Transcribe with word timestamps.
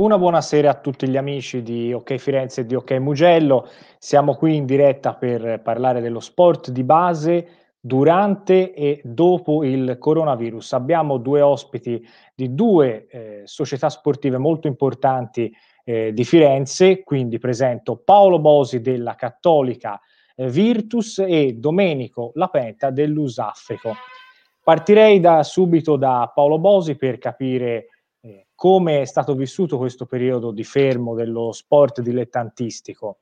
Una 0.00 0.16
buonasera 0.16 0.70
a 0.70 0.74
tutti 0.74 1.08
gli 1.08 1.16
amici 1.16 1.60
di 1.60 1.92
OK 1.92 2.18
Firenze 2.18 2.60
e 2.60 2.66
di 2.66 2.76
OK 2.76 2.92
Mugello. 2.98 3.68
Siamo 3.98 4.36
qui 4.36 4.54
in 4.54 4.64
diretta 4.64 5.16
per 5.16 5.60
parlare 5.60 6.00
dello 6.00 6.20
sport 6.20 6.70
di 6.70 6.84
base 6.84 7.48
durante 7.80 8.74
e 8.74 9.00
dopo 9.02 9.64
il 9.64 9.96
coronavirus. 9.98 10.74
Abbiamo 10.74 11.16
due 11.16 11.40
ospiti 11.40 12.00
di 12.32 12.54
due 12.54 13.08
eh, 13.08 13.42
società 13.44 13.90
sportive 13.90 14.38
molto 14.38 14.68
importanti 14.68 15.52
eh, 15.82 16.12
di 16.12 16.24
Firenze, 16.24 17.02
quindi 17.02 17.40
presento 17.40 17.96
Paolo 17.96 18.38
Bosi 18.38 18.80
della 18.80 19.16
Cattolica 19.16 20.00
eh, 20.36 20.48
Virtus 20.48 21.18
e 21.26 21.54
Domenico 21.54 22.30
Lapenta 22.34 22.90
dell'Usafrico. 22.90 23.96
Partirei 24.62 25.18
da, 25.18 25.42
subito 25.42 25.96
da 25.96 26.30
Paolo 26.32 26.60
Bosi 26.60 26.94
per 26.94 27.18
capire 27.18 27.88
come 28.58 29.02
è 29.02 29.04
stato 29.04 29.36
vissuto 29.36 29.78
questo 29.78 30.04
periodo 30.04 30.50
di 30.50 30.64
fermo 30.64 31.14
dello 31.14 31.52
sport 31.52 32.00
dilettantistico. 32.00 33.18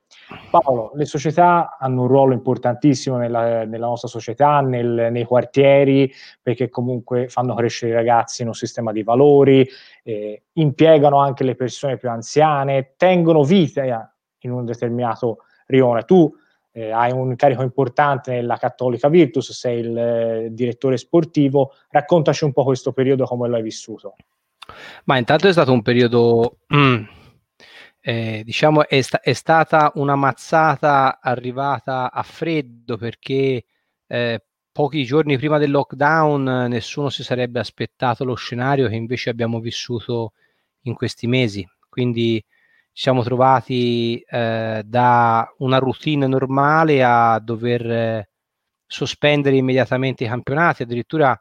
Paolo, 0.49 0.93
le 0.95 1.05
società 1.05 1.77
hanno 1.77 2.01
un 2.01 2.07
ruolo 2.07 2.33
importantissimo 2.33 3.17
nella, 3.17 3.63
nella 3.63 3.85
nostra 3.85 4.07
società, 4.07 4.61
nel, 4.61 5.09
nei 5.11 5.25
quartieri, 5.25 6.11
perché 6.41 6.69
comunque 6.69 7.27
fanno 7.27 7.53
crescere 7.53 7.91
i 7.91 7.93
ragazzi 7.93 8.41
in 8.41 8.47
un 8.47 8.55
sistema 8.55 8.91
di 8.91 9.03
valori, 9.03 9.63
eh, 10.01 10.45
impiegano 10.53 11.19
anche 11.19 11.43
le 11.43 11.53
persone 11.53 11.97
più 11.97 12.09
anziane, 12.09 12.95
tengono 12.97 13.43
vita 13.43 13.83
in 14.39 14.51
un 14.51 14.65
determinato 14.65 15.43
rione. 15.67 16.01
Tu 16.05 16.33
eh, 16.71 16.89
hai 16.89 17.11
un 17.11 17.29
incarico 17.29 17.61
importante 17.61 18.31
nella 18.31 18.57
Cattolica 18.57 19.07
Virtus, 19.07 19.51
sei 19.51 19.81
il 19.81 19.95
eh, 19.95 20.47
direttore 20.49 20.97
sportivo, 20.97 21.73
raccontaci 21.91 22.43
un 22.43 22.53
po' 22.53 22.63
questo 22.63 22.91
periodo, 22.91 23.25
come 23.25 23.47
l'hai 23.47 23.61
vissuto. 23.61 24.15
Ma 25.05 25.17
intanto 25.17 25.47
è 25.47 25.51
stato 25.51 25.71
un 25.71 25.81
periodo, 25.81 26.59
mm, 26.73 27.03
eh, 28.01 28.41
diciamo, 28.45 28.87
è, 28.87 29.01
sta- 29.01 29.21
è, 29.21 29.33
stata 29.33 29.91
una 29.95 30.15
mazzata 30.15 31.19
arrivata 31.21 32.11
a 32.11 32.23
freddo 32.23 32.97
perché 32.97 33.65
eh, 34.07 34.45
pochi 34.71 35.03
giorni 35.05 35.37
prima 35.37 35.57
del 35.57 35.71
lockdown 35.71 36.67
nessuno 36.69 37.09
si 37.09 37.23
sarebbe 37.23 37.59
aspettato 37.59 38.23
lo 38.23 38.35
scenario 38.35 38.87
che 38.87 38.95
invece 38.95 39.29
abbiamo 39.29 39.59
vissuto 39.59 40.33
in 40.83 40.93
questi 40.93 41.27
mesi. 41.27 41.67
Quindi 41.89 42.43
ci 42.91 43.03
siamo 43.03 43.23
trovati 43.23 44.19
eh, 44.19 44.81
da 44.85 45.53
una 45.59 45.77
routine 45.77 46.27
normale 46.27 47.03
a 47.03 47.39
dover 47.39 47.91
eh, 47.91 48.29
sospendere 48.85 49.55
immediatamente 49.55 50.23
i 50.23 50.27
campionati, 50.27 50.83
addirittura 50.83 51.39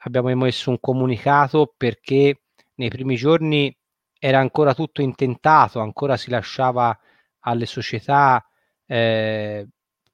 abbiamo 0.00 0.28
emesso 0.28 0.70
un 0.70 0.78
comunicato 0.80 1.74
perché 1.76 2.42
nei 2.74 2.88
primi 2.88 3.16
giorni 3.16 3.74
era 4.18 4.38
ancora 4.38 4.74
tutto 4.74 5.02
intentato, 5.02 5.80
ancora 5.80 6.16
si 6.16 6.30
lasciava 6.30 6.96
alle 7.40 7.66
società 7.66 8.44
eh, 8.86 9.66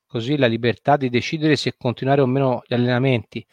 così 0.06 0.36
la 0.36 0.46
libertà 0.46 0.96
di 0.96 1.10
decidere 1.10 1.56
se 1.56 1.74
continuare 1.76 2.20
o 2.20 2.26
meno 2.26 2.62
gli 2.66 2.74
allenamenti 2.74 3.44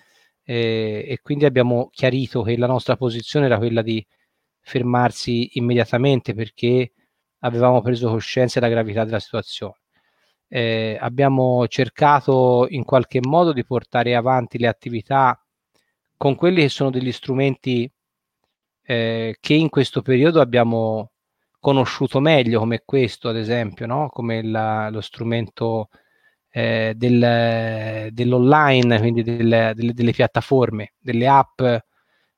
eh, 0.44 1.06
e 1.08 1.20
quindi 1.22 1.46
abbiamo 1.46 1.90
chiarito 1.92 2.44
che 2.44 2.58
la 2.58 2.68
nostra 2.68 2.96
posizione 2.96 3.46
era 3.48 3.58
quella 3.58 3.82
di 3.82 4.06
fermarsi 4.60 5.58
immediatamente 5.58 6.34
perché 6.34 6.94
avevamo 7.40 7.82
preso 7.82 8.10
coscienza 8.10 8.60
della 8.60 8.72
gravità 8.72 9.04
della 9.04 9.20
situazione. 9.20 9.76
Eh, 10.48 10.98
abbiamo 11.00 11.68
cercato 11.68 12.68
in 12.70 12.84
qualche 12.84 13.20
modo 13.22 13.54
di 13.54 13.66
portare 13.66 14.16
avanti 14.16 14.60
le 14.60 14.68
attività 14.68 15.43
con 16.24 16.36
quelli 16.36 16.62
che 16.62 16.70
sono 16.70 16.90
degli 16.90 17.12
strumenti 17.12 17.92
eh, 18.84 19.36
che 19.42 19.54
in 19.56 19.68
questo 19.68 20.02
periodo 20.02 20.40
abbiamo 20.40 21.12
conosciuto 21.60 22.22
meglio, 22.22 22.60
come 22.60 22.84
questo 22.86 23.28
ad 23.28 23.36
esempio, 23.36 23.86
no? 23.88 24.08
come 24.08 24.42
la, 24.42 24.90
lo 24.90 25.02
strumento 25.02 25.90
eh, 26.50 26.94
del, 26.96 28.08
dell'online, 28.14 29.00
quindi 29.00 29.22
delle, 29.22 29.74
delle, 29.76 29.94
delle, 29.94 30.12
piattaforme, 30.14 30.94
delle 30.98 31.28
app 31.28 31.62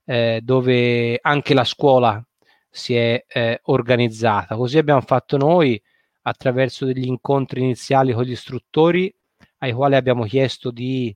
eh, 0.06 0.40
dove 0.41 1.19
anche 1.22 1.53
la 1.53 1.63
scuola 1.63 2.19
si 2.67 2.96
è 2.96 3.23
eh, 3.28 3.59
organizzata. 3.66 4.56
Così 4.56 4.79
abbiamo 4.79 5.02
fatto 5.02 5.38
noi 5.38 5.79
attraverso 6.23 6.85
degli 6.85 7.06
incontri 7.06 7.62
iniziali 7.62 8.13
con 8.13 8.23
gli 8.23 8.31
istruttori 8.31 9.16
ai 9.59 9.73
quali 9.73 9.94
abbiamo 9.94 10.23
chiesto 10.23 10.72
di 10.72 11.16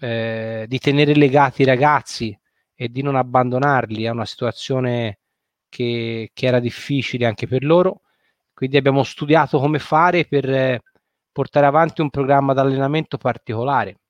eh, 0.00 0.64
di 0.66 0.78
tenere 0.78 1.14
legati 1.14 1.62
i 1.62 1.66
ragazzi 1.66 2.36
e 2.74 2.88
di 2.88 3.02
non 3.02 3.16
abbandonarli 3.16 4.06
a 4.06 4.12
una 4.12 4.24
situazione 4.24 5.18
che, 5.68 6.30
che, 6.32 6.46
era 6.46 6.60
difficile 6.60 7.26
anche 7.26 7.46
per 7.46 7.62
loro. 7.64 8.02
Quindi 8.54 8.76
abbiamo 8.78 9.02
studiato 9.02 9.58
come 9.58 9.78
fare 9.78 10.26
per 10.26 10.48
eh, 10.50 10.82
portare 11.32 11.66
avanti 11.66 12.00
un 12.00 12.10
programma 12.10 12.54
di 12.54 12.60
allenamento 12.60 13.18
particolare, 13.18 14.00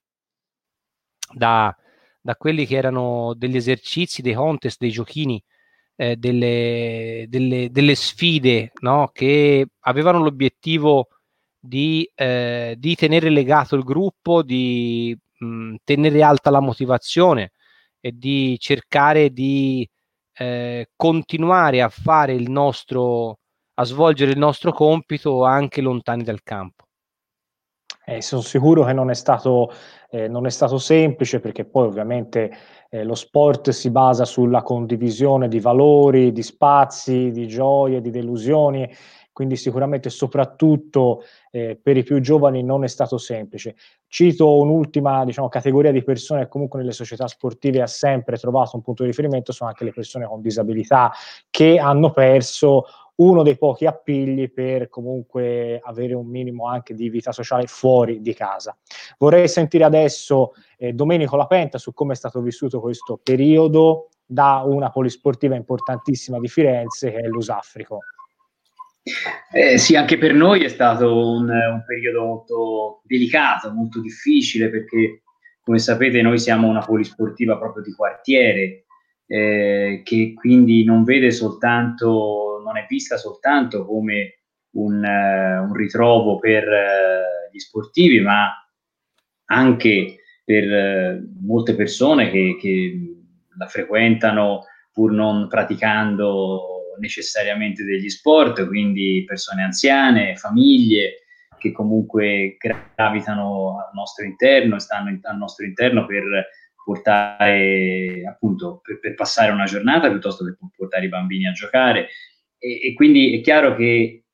da, 1.32 1.74
da, 2.20 2.36
quelli 2.36 2.66
che 2.66 2.76
erano 2.76 3.34
degli 3.36 3.56
esercizi, 3.56 4.22
dei 4.22 4.34
contest, 4.34 4.78
dei 4.78 4.90
giochini, 4.90 5.42
eh, 5.96 6.16
delle, 6.16 7.26
delle, 7.28 7.70
delle, 7.70 7.94
sfide 7.94 8.72
no? 8.80 9.10
che 9.12 9.66
avevano 9.80 10.20
l'obiettivo 10.22 11.08
di, 11.58 12.10
eh, 12.14 12.74
di 12.78 12.94
tenere 12.94 13.28
legato 13.30 13.76
il 13.76 13.84
gruppo, 13.84 14.42
di 14.42 15.16
mh, 15.40 15.76
tenere 15.84 16.22
alta 16.22 16.50
la 16.50 16.60
motivazione 16.60 17.52
e 18.00 18.12
di 18.12 18.56
cercare 18.58 19.30
di 19.30 19.88
eh, 20.34 20.88
continuare 20.96 21.82
a 21.82 21.88
fare 21.88 22.32
il 22.32 22.50
nostro, 22.50 23.38
a 23.74 23.84
svolgere 23.84 24.32
il 24.32 24.38
nostro 24.38 24.72
compito 24.72 25.44
anche 25.44 25.80
lontani 25.80 26.22
dal 26.22 26.42
campo. 26.42 26.84
Eh, 28.06 28.22
sono 28.22 28.40
sicuro 28.40 28.84
che 28.84 28.92
non 28.92 29.10
è, 29.10 29.14
stato, 29.14 29.70
eh, 30.10 30.26
non 30.26 30.46
è 30.46 30.50
stato 30.50 30.78
semplice 30.78 31.38
perché 31.38 31.64
poi 31.64 31.86
ovviamente 31.86 32.50
eh, 32.88 33.04
lo 33.04 33.14
sport 33.14 33.70
si 33.70 33.90
basa 33.90 34.24
sulla 34.24 34.62
condivisione 34.62 35.46
di 35.46 35.60
valori, 35.60 36.32
di 36.32 36.42
spazi, 36.42 37.30
di 37.30 37.46
gioie, 37.46 38.00
di 38.00 38.10
delusioni 38.10 38.90
quindi 39.40 39.56
sicuramente 39.56 40.10
soprattutto 40.10 41.22
eh, 41.50 41.74
per 41.82 41.96
i 41.96 42.02
più 42.02 42.20
giovani 42.20 42.62
non 42.62 42.84
è 42.84 42.88
stato 42.88 43.16
semplice. 43.16 43.74
Cito 44.06 44.58
un'ultima 44.58 45.24
diciamo, 45.24 45.48
categoria 45.48 45.90
di 45.92 46.02
persone 46.02 46.42
che 46.42 46.48
comunque 46.48 46.78
nelle 46.78 46.92
società 46.92 47.26
sportive 47.26 47.80
ha 47.80 47.86
sempre 47.86 48.36
trovato 48.36 48.76
un 48.76 48.82
punto 48.82 49.02
di 49.02 49.08
riferimento, 49.08 49.52
sono 49.52 49.70
anche 49.70 49.84
le 49.84 49.92
persone 49.92 50.26
con 50.26 50.42
disabilità 50.42 51.10
che 51.48 51.78
hanno 51.78 52.10
perso 52.10 52.84
uno 53.14 53.42
dei 53.42 53.56
pochi 53.56 53.86
appigli 53.86 54.52
per 54.52 54.90
comunque 54.90 55.80
avere 55.82 56.12
un 56.12 56.26
minimo 56.26 56.66
anche 56.66 56.92
di 56.92 57.08
vita 57.08 57.32
sociale 57.32 57.66
fuori 57.66 58.20
di 58.20 58.34
casa. 58.34 58.76
Vorrei 59.16 59.48
sentire 59.48 59.84
adesso 59.84 60.52
eh, 60.76 60.92
Domenico 60.92 61.36
Lapenta 61.36 61.78
su 61.78 61.94
come 61.94 62.12
è 62.12 62.16
stato 62.16 62.42
vissuto 62.42 62.78
questo 62.78 63.18
periodo 63.22 64.08
da 64.26 64.60
una 64.66 64.90
polisportiva 64.90 65.56
importantissima 65.56 66.38
di 66.38 66.48
Firenze 66.48 67.10
che 67.10 67.20
è 67.20 67.26
l'Usafrico. 67.26 68.00
Eh, 69.52 69.78
sì, 69.78 69.96
anche 69.96 70.18
per 70.18 70.32
noi 70.32 70.64
è 70.64 70.68
stato 70.68 71.16
un, 71.16 71.48
un, 71.48 71.84
periodo 71.86 72.24
molto 72.24 73.02
delicato, 73.04 73.72
molto 73.72 74.00
difficile 74.00 74.68
perché, 74.70 75.22
come 75.62 75.78
sapete, 75.78 76.22
noi 76.22 76.38
siamo 76.38 76.68
una 76.68 76.84
polisportiva 76.84 77.58
proprio 77.58 77.82
di 77.82 77.92
quartiere 77.92 78.84
eh, 79.26 80.02
che 80.04 80.32
quindi 80.34 80.84
non 80.84 81.04
vede 81.04 81.30
soltanto, 81.30 82.60
non 82.64 82.76
è 82.76 82.86
vista 82.88 83.16
soltanto 83.16 83.84
come 83.86 84.40
un, 84.72 85.02
uh, 85.02 85.62
un 85.64 85.74
ritrovo 85.74 86.38
per 86.38 86.64
uh, 86.64 87.52
gli 87.52 87.58
sportivi, 87.58 88.20
ma 88.20 88.48
anche 89.46 90.16
per 90.44 90.64
uh, 90.64 91.46
molte 91.46 91.74
persone 91.74 92.30
che, 92.30 92.56
che 92.60 93.14
la 93.56 93.66
frequentano 93.66 94.64
pur 94.92 95.12
non 95.12 95.48
praticando 95.48 96.79
necessariamente 97.00 97.82
degli 97.82 98.08
sport, 98.08 98.66
quindi 98.66 99.24
persone 99.26 99.64
anziane, 99.64 100.36
famiglie 100.36 101.24
che 101.58 101.72
comunque 101.72 102.56
gravitano 102.58 103.78
al 103.78 103.90
nostro 103.92 104.24
interno 104.24 104.76
e 104.76 104.80
stanno 104.80 105.10
in, 105.10 105.18
al 105.22 105.36
nostro 105.36 105.64
interno 105.66 106.06
per 106.06 106.24
portare 106.82 108.22
appunto 108.26 108.80
per, 108.82 108.98
per, 108.98 109.14
passare 109.14 109.52
una 109.52 109.66
giornata 109.66 110.10
piuttosto 110.10 110.44
che 110.44 110.56
portare 110.74 111.04
i 111.04 111.08
bambini 111.08 111.46
a 111.46 111.52
giocare. 111.52 112.08
E, 112.58 112.88
e, 112.88 112.94
quindi 112.94 113.38
è 113.38 113.40
chiaro 113.42 113.76
che 113.76 113.84
eh, 113.84 114.24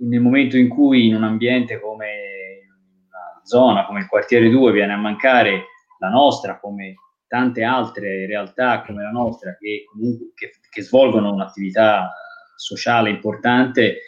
nel 0.00 0.20
momento 0.20 0.56
in 0.56 0.68
cui 0.68 1.06
in 1.06 1.14
un 1.14 1.24
ambiente 1.24 1.78
come 1.78 2.66
una 3.06 3.40
zona 3.44 3.86
come 3.86 4.00
il 4.00 4.08
quartiere 4.08 4.48
2 4.48 4.72
viene 4.72 4.92
a 4.92 4.98
mancare 4.98 5.64
la 5.98 6.08
nostra 6.08 6.58
come 6.58 6.94
tante 7.32 7.62
altre 7.62 8.26
realtà 8.26 8.82
come 8.82 9.02
la 9.02 9.10
nostra 9.10 9.56
che 9.58 9.84
comunque 9.90 10.32
che, 10.34 10.50
che 10.68 10.82
svolgono 10.82 11.32
un'attività 11.32 12.12
sociale 12.56 13.08
importante 13.08 14.00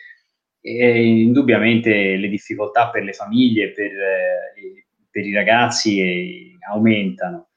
e 0.61 1.21
indubbiamente 1.23 2.17
le 2.17 2.29
difficoltà 2.29 2.91
per 2.91 3.03
le 3.03 3.15
famiglie, 3.15 3.73
per, 3.73 3.93
eh, 3.93 4.87
per 5.11 5.25
i 5.25 5.33
ragazzi 5.33 6.53
aumentano. 6.69 7.49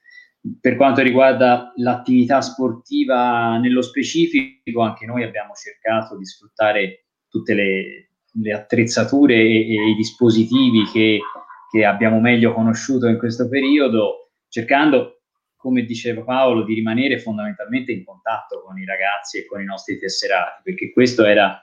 per 0.61 0.77
quanto 0.77 1.01
riguarda 1.01 1.73
l'attività 1.75 2.39
sportiva 2.39 3.57
nello 3.57 3.81
specifico, 3.81 4.79
anche 4.81 5.05
noi 5.05 5.23
abbiamo 5.23 5.51
cercato 5.53 6.17
di 6.17 6.25
sfruttare 6.25 7.07
tutte 7.27 7.53
le, 7.53 8.11
le 8.41 8.53
attrezzature 8.53 9.35
e, 9.35 9.75
e, 9.75 9.89
i 9.89 9.95
dispositivi 9.95 10.85
che, 10.93 11.19
che 11.69 11.83
abbiamo 11.83 12.21
meglio 12.21 12.53
conosciuto 12.53 13.07
in 13.07 13.17
questo 13.17 13.49
periodo, 13.49 14.31
cercando, 14.47 15.16
come 15.67 15.83
diceva 15.83 16.23
Paolo, 16.23 16.63
di 16.63 16.73
rimanere 16.73 17.19
fondamentalmente 17.19 17.91
in 17.91 18.05
contatto 18.05 18.63
con 18.65 18.79
i 18.79 18.85
ragazzi 18.85 19.39
e 19.39 19.45
con 19.45 19.59
i 19.59 19.65
nostri 19.65 19.99
tesserati, 19.99 20.61
perché 20.63 20.93
questo 20.93 21.25
era 21.25 21.61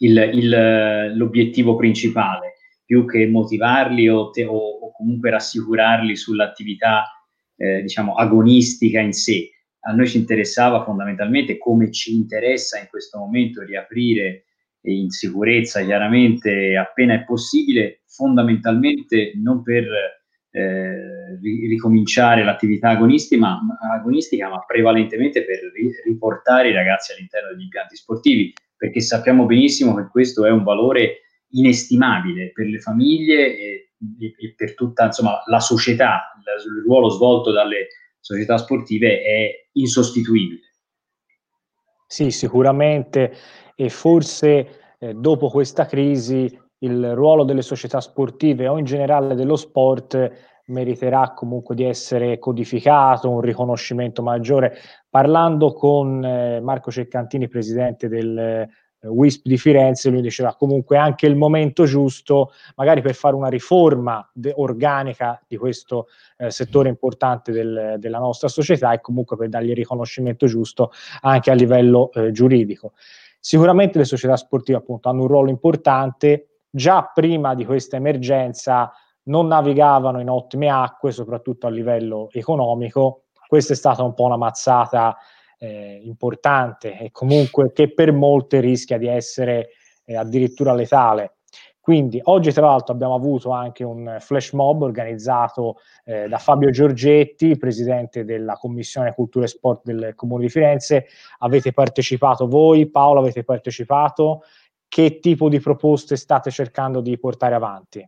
il, 0.00 0.30
il, 0.34 1.16
l'obiettivo 1.16 1.76
principale, 1.76 2.56
più 2.84 3.06
che 3.06 3.26
motivarli 3.26 4.06
o, 4.06 4.28
te, 4.28 4.44
o, 4.44 4.54
o 4.54 4.92
comunque 4.92 5.30
rassicurarli 5.30 6.14
sull'attività 6.14 7.06
eh, 7.56 7.80
diciamo 7.80 8.16
agonistica 8.16 9.00
in 9.00 9.14
sé. 9.14 9.50
A 9.84 9.92
noi 9.92 10.06
ci 10.06 10.18
interessava 10.18 10.84
fondamentalmente, 10.84 11.56
come 11.56 11.90
ci 11.90 12.14
interessa 12.14 12.78
in 12.78 12.88
questo 12.90 13.18
momento, 13.18 13.62
riaprire 13.62 14.44
in 14.82 15.08
sicurezza 15.08 15.82
chiaramente 15.82 16.76
appena 16.76 17.14
è 17.14 17.24
possibile, 17.24 18.02
fondamentalmente 18.04 19.32
non 19.36 19.62
per 19.62 19.86
eh, 20.50 21.38
ricominciare 21.40 22.42
l'attività 22.44 22.90
agonistica 22.90 23.40
ma, 23.40 23.60
agonistica, 23.94 24.48
ma 24.48 24.64
prevalentemente 24.64 25.44
per 25.44 25.70
ri- 25.72 25.92
riportare 26.04 26.70
i 26.70 26.72
ragazzi 26.72 27.12
all'interno 27.12 27.50
degli 27.50 27.62
impianti 27.62 27.96
sportivi, 27.96 28.52
perché 28.76 29.00
sappiamo 29.00 29.46
benissimo 29.46 29.94
che 29.94 30.08
questo 30.10 30.44
è 30.44 30.50
un 30.50 30.64
valore 30.64 31.20
inestimabile 31.50 32.50
per 32.52 32.66
le 32.66 32.78
famiglie 32.78 33.56
e, 33.56 33.90
e 34.18 34.54
per 34.56 34.74
tutta 34.74 35.06
insomma, 35.06 35.42
la 35.46 35.60
società, 35.60 36.32
il 36.38 36.82
ruolo 36.84 37.08
svolto 37.08 37.52
dalle 37.52 37.88
società 38.18 38.56
sportive 38.58 39.22
è 39.22 39.68
insostituibile. 39.72 40.60
Sì, 42.06 42.30
sicuramente 42.30 43.32
e 43.76 43.88
forse 43.88 44.96
eh, 44.98 45.14
dopo 45.14 45.48
questa 45.48 45.86
crisi 45.86 46.59
il 46.80 47.14
ruolo 47.14 47.44
delle 47.44 47.62
società 47.62 48.00
sportive 48.00 48.68
o 48.68 48.78
in 48.78 48.84
generale 48.84 49.34
dello 49.34 49.56
sport 49.56 50.48
meriterà 50.66 51.32
comunque 51.34 51.74
di 51.74 51.84
essere 51.84 52.38
codificato, 52.38 53.28
un 53.28 53.40
riconoscimento 53.40 54.22
maggiore. 54.22 54.76
Parlando 55.08 55.72
con 55.72 56.24
eh, 56.24 56.60
Marco 56.60 56.90
Ceccantini, 56.90 57.48
presidente 57.48 58.08
del 58.08 58.68
WISP 59.02 59.46
di 59.46 59.56
Firenze, 59.56 60.10
lui 60.10 60.20
diceva 60.20 60.54
comunque 60.54 60.98
anche 60.98 61.26
il 61.26 61.36
momento 61.36 61.84
giusto, 61.84 62.52
magari 62.76 63.00
per 63.00 63.14
fare 63.14 63.34
una 63.34 63.48
riforma 63.48 64.28
de- 64.32 64.52
organica 64.56 65.42
di 65.46 65.56
questo 65.56 66.08
eh, 66.36 66.50
settore 66.50 66.88
importante 66.88 67.50
del, 67.50 67.96
della 67.98 68.18
nostra 68.18 68.48
società 68.48 68.92
e 68.92 69.00
comunque 69.00 69.36
per 69.36 69.48
dargli 69.48 69.70
il 69.70 69.76
riconoscimento 69.76 70.46
giusto 70.46 70.92
anche 71.22 71.50
a 71.50 71.54
livello 71.54 72.10
eh, 72.12 72.30
giuridico. 72.30 72.92
Sicuramente 73.38 73.96
le 73.96 74.04
società 74.04 74.36
sportive 74.36 74.76
appunto 74.76 75.08
hanno 75.08 75.22
un 75.22 75.28
ruolo 75.28 75.48
importante, 75.48 76.49
già 76.70 77.10
prima 77.12 77.54
di 77.54 77.64
questa 77.64 77.96
emergenza 77.96 78.92
non 79.24 79.48
navigavano 79.48 80.20
in 80.20 80.30
ottime 80.30 80.70
acque, 80.70 81.12
soprattutto 81.12 81.66
a 81.66 81.70
livello 81.70 82.28
economico. 82.32 83.24
Questa 83.46 83.72
è 83.72 83.76
stata 83.76 84.02
un 84.02 84.14
po' 84.14 84.24
una 84.24 84.36
mazzata 84.36 85.16
eh, 85.58 86.00
importante 86.04 86.98
e 86.98 87.10
comunque 87.10 87.72
che 87.72 87.92
per 87.92 88.12
molte 88.12 88.60
rischia 88.60 88.96
di 88.96 89.06
essere 89.06 89.70
eh, 90.04 90.16
addirittura 90.16 90.72
letale. 90.72 91.34
Quindi 91.80 92.20
oggi 92.24 92.52
tra 92.52 92.66
l'altro 92.66 92.94
abbiamo 92.94 93.14
avuto 93.14 93.50
anche 93.50 93.84
un 93.84 94.18
flash 94.20 94.52
mob 94.52 94.82
organizzato 94.82 95.78
eh, 96.04 96.28
da 96.28 96.36
Fabio 96.38 96.70
Giorgetti, 96.70 97.56
presidente 97.56 98.24
della 98.24 98.54
Commissione 98.54 99.14
Cultura 99.14 99.46
e 99.46 99.48
Sport 99.48 99.80
del 99.84 100.12
Comune 100.14 100.42
di 100.42 100.50
Firenze. 100.50 101.06
Avete 101.38 101.72
partecipato 101.72 102.46
voi, 102.46 102.88
Paolo, 102.90 103.20
avete 103.20 103.44
partecipato? 103.44 104.42
Che 104.90 105.20
tipo 105.20 105.48
di 105.48 105.60
proposte 105.60 106.16
state 106.16 106.50
cercando 106.50 107.00
di 107.00 107.16
portare 107.16 107.54
avanti? 107.54 108.04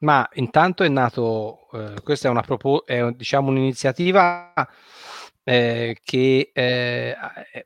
Ma 0.00 0.28
intanto 0.34 0.84
è 0.84 0.88
nato, 0.88 1.66
eh, 1.72 2.02
questa 2.02 2.28
è, 2.28 2.30
una 2.30 2.42
propo- 2.42 2.84
è 2.84 3.10
diciamo 3.12 3.48
un'iniziativa 3.48 4.52
eh, 5.42 5.96
che 6.04 6.50
eh, 6.52 7.16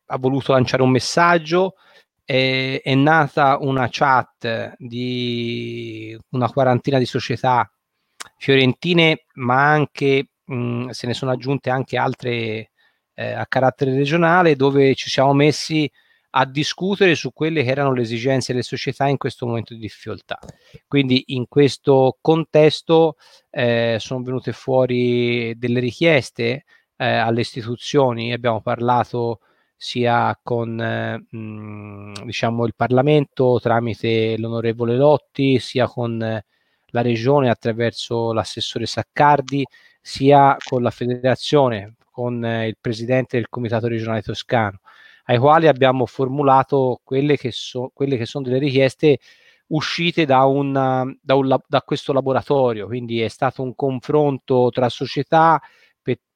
ha 0.07 0.19
voluto 0.19 0.53
lanciare 0.53 0.83
un 0.83 0.91
messaggio. 0.91 1.75
È 2.25 2.95
nata 2.95 3.59
una 3.61 3.89
chat 3.91 4.75
di 4.79 6.17
una 6.31 6.49
quarantina 6.49 6.99
di 6.99 7.05
società 7.05 7.69
fiorentine, 8.37 9.25
ma 9.35 9.69
anche 9.69 10.29
mh, 10.45 10.91
se 10.91 11.09
ne 11.09 11.15
sono 11.15 11.33
aggiunte 11.33 11.71
anche 11.71 11.97
altre 11.99 12.71
eh, 13.15 13.33
a 13.33 13.45
carattere 13.49 13.95
regionale, 13.97 14.55
dove 14.55 14.95
ci 14.95 15.11
siamo 15.11 15.35
messi 15.35 15.91
a 16.35 16.47
discutere 16.47 17.15
su 17.15 17.33
quelle 17.33 17.63
che 17.63 17.71
erano 17.71 17.93
le 17.93 18.03
esigenze 18.03 18.53
delle 18.53 18.65
società 18.65 19.07
in 19.07 19.19
questo 19.19 19.47
momento 19.47 19.75
di 19.75 19.81
difficoltà. 19.81 20.39
Quindi 20.87 21.25
in 21.29 21.47
questo 21.49 22.17
contesto 22.21 23.17
eh, 23.51 23.97
sono 23.99 24.23
venute 24.23 24.53
fuori 24.53 25.55
delle 25.59 25.81
richieste 25.81 26.65
eh, 26.97 27.07
alle 27.07 27.41
istituzioni, 27.41 28.33
abbiamo 28.33 28.61
parlato 28.61 29.41
sia 29.77 30.39
con 30.43 30.81
eh, 30.81 31.27
mh, 31.37 32.25
diciamo 32.25 32.65
il 32.67 32.75
Parlamento 32.77 33.59
tramite 33.61 34.37
l'onorevole 34.39 34.97
Lotti, 34.97 35.59
sia 35.59 35.89
con 35.89 36.23
eh, 36.23 36.45
la 36.93 37.03
Regione 37.03 37.51
attraverso 37.51 38.33
l'assessore 38.33 38.87
Saccardi, 38.87 39.67
sia 40.01 40.57
con 40.65 40.83
la 40.83 40.91
Federazione, 40.91 41.97
con 42.11 42.45
eh, 42.45 42.69
il 42.69 42.77
Presidente 42.81 43.37
del 43.37 43.49
Comitato 43.49 43.89
regionale 43.89 44.23
toscano, 44.23 44.81
ai 45.25 45.39
quali 45.39 45.69
abbiamo 45.69 46.07
formulato 46.07 47.01
quelle 47.05 47.37
che, 47.37 47.51
so, 47.53 47.91
quelle 47.95 48.17
che 48.17 48.27
sono 48.27 48.45
delle 48.45 48.59
richieste 48.59 49.19
uscite 49.69 50.27
da, 50.27 50.45
una, 50.45 51.05
da, 51.21 51.35
un, 51.35 51.57
da 51.67 51.81
questo 51.83 52.13
laboratorio, 52.13 52.87
quindi 52.87 53.21
è 53.21 53.29
stato 53.29 53.63
un 53.63 53.75
confronto 53.75 54.69
tra 54.71 54.89
società, 54.89 55.61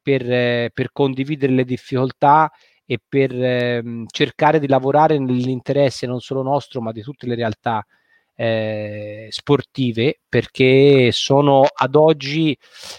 per, 0.06 0.30
eh, 0.30 0.70
per 0.72 0.92
condividere 0.92 1.52
le 1.52 1.64
difficoltà 1.64 2.48
e 2.84 3.00
per 3.04 3.32
eh, 3.32 3.82
cercare 4.06 4.60
di 4.60 4.68
lavorare 4.68 5.18
nell'interesse 5.18 6.06
non 6.06 6.20
solo 6.20 6.42
nostro 6.42 6.80
ma 6.80 6.92
di 6.92 7.02
tutte 7.02 7.26
le 7.26 7.34
realtà 7.34 7.84
eh, 8.36 9.26
sportive 9.30 10.20
perché 10.28 11.10
sono 11.10 11.64
ad 11.74 11.96
oggi 11.96 12.56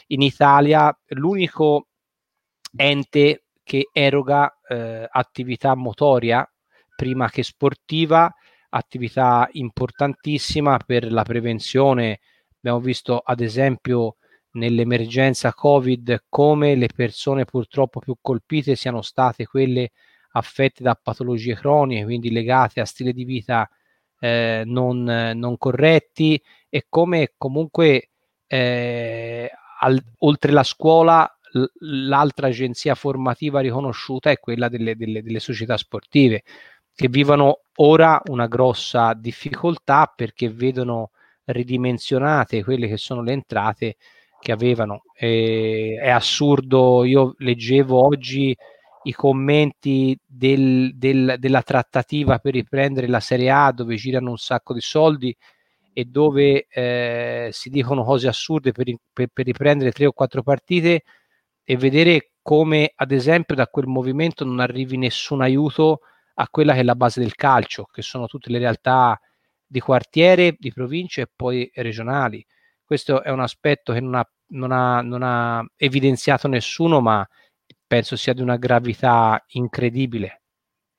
in 0.08 0.22
Italia 0.22 0.94
l'unico 1.12 1.88
ente 2.76 3.46
che 3.64 3.88
eroga 3.94 4.57
eh, 4.68 5.08
attività 5.10 5.76
motoria 5.76 6.50
prima 6.96 7.30
che 7.30 7.44
sportiva, 7.44 8.34
attività 8.70 9.48
importantissima 9.52 10.78
per 10.80 11.12
la 11.12 11.24
prevenzione. 11.24 12.20
Abbiamo 12.58 12.80
visto 12.80 13.20
ad 13.20 13.40
esempio 13.40 14.18
nell'emergenza 14.52 15.54
Covid 15.54 16.26
come 16.30 16.76
le 16.76 16.90
persone 16.94 17.46
purtroppo 17.46 18.00
più 18.00 18.16
colpite 18.20 18.76
siano 18.76 19.02
state 19.02 19.46
quelle 19.46 19.92
affette 20.32 20.84
da 20.84 21.00
patologie 21.02 21.56
croniche, 21.56 22.04
quindi 22.04 22.32
legate 22.32 22.80
a 22.80 22.86
stile 22.86 23.14
di 23.14 23.24
vita 23.24 23.70
eh, 24.20 24.64
non, 24.66 25.04
non, 25.04 25.58
corretti 25.58 26.42
e 26.70 26.86
come 26.90 27.34
comunque 27.38 28.10
eh, 28.48 29.52
al, 29.80 30.04
oltre 30.20 30.52
la 30.52 30.64
scuola 30.64 31.37
l'altra 31.80 32.48
agenzia 32.48 32.96
formativa 32.96 33.60
riconosciuta 33.60 34.30
è 34.30 34.40
quella 34.40 34.70
delle, 34.70 34.96
delle, 34.96 35.22
delle 35.22 35.40
società 35.40 35.78
sportive 35.78 36.44
che 36.94 37.10
vivono 37.10 37.62
ora 37.76 38.20
una 38.30 38.48
grossa 38.48 39.14
difficoltà 39.14 40.12
perché 40.16 40.50
vedono 40.50 41.12
ridimensionate 41.46 42.64
quelle 42.64 42.88
che 42.88 42.98
sono 42.98 43.22
le 43.22 43.34
entrate 43.34 43.98
che 44.40 44.52
avevano. 44.52 45.04
E, 45.16 46.00
è 46.02 46.10
assurdo, 46.10 47.04
io 47.04 47.36
leggevo 47.38 48.04
oggi 48.04 48.56
i 49.04 49.14
commenti 49.14 50.18
del, 50.26 50.92
del, 50.96 51.36
della 51.38 51.62
trattativa 51.62 52.40
per 52.40 52.54
riprendere 52.54 53.08
la 53.08 53.20
Serie 53.20 53.52
A 53.52 53.72
dove 53.72 53.96
girano 53.96 54.32
un 54.32 54.38
sacco 54.38 54.74
di 54.74 54.82
soldi 54.82 55.36
e 55.94 56.06
dove 56.06 56.68
eh, 56.70 57.50
si 57.52 57.70
dicono 57.70 58.04
cose 58.04 58.28
assurde 58.28 58.72
per, 58.72 58.86
per, 59.14 59.28
per 59.32 59.46
riprendere 59.46 59.92
tre 59.92 60.08
o 60.08 60.12
quattro 60.12 60.44
partite 60.44 61.04
e 61.70 61.76
vedere 61.76 62.32
come 62.42 62.94
ad 62.96 63.12
esempio 63.12 63.54
da 63.54 63.68
quel 63.68 63.88
movimento 63.88 64.46
non 64.46 64.62
arrivi 64.62 64.96
nessun 64.96 65.42
aiuto 65.42 66.00
a 66.36 66.48
quella 66.48 66.72
che 66.72 66.80
è 66.80 66.84
la 66.84 66.96
base 66.96 67.20
del 67.20 67.36
calcio, 67.36 67.84
che 67.92 68.02
sono 68.02 68.26
tutte 68.26 68.50
le 68.50 68.58
realtà 68.58 69.20
di 69.66 69.82
quartiere, 69.82 70.56
di 70.58 70.72
province 70.72 71.22
e 71.24 71.30
poi 71.36 71.70
regionali. 71.74 72.46
Questo 72.86 73.22
è 73.22 73.32
un 73.32 73.42
aspetto 73.42 73.92
che 73.92 74.00
non 74.00 74.16
ha, 74.16 74.26
non 74.52 74.72
ha, 74.72 75.02
non 75.02 75.24
ha 75.24 75.62
evidenziato 75.76 76.48
nessuno, 76.48 77.02
ma 77.02 77.28
penso 77.86 78.16
sia 78.16 78.32
di 78.32 78.42
una 78.42 78.56
gravità 78.56 79.44
incredibile. 79.48 80.44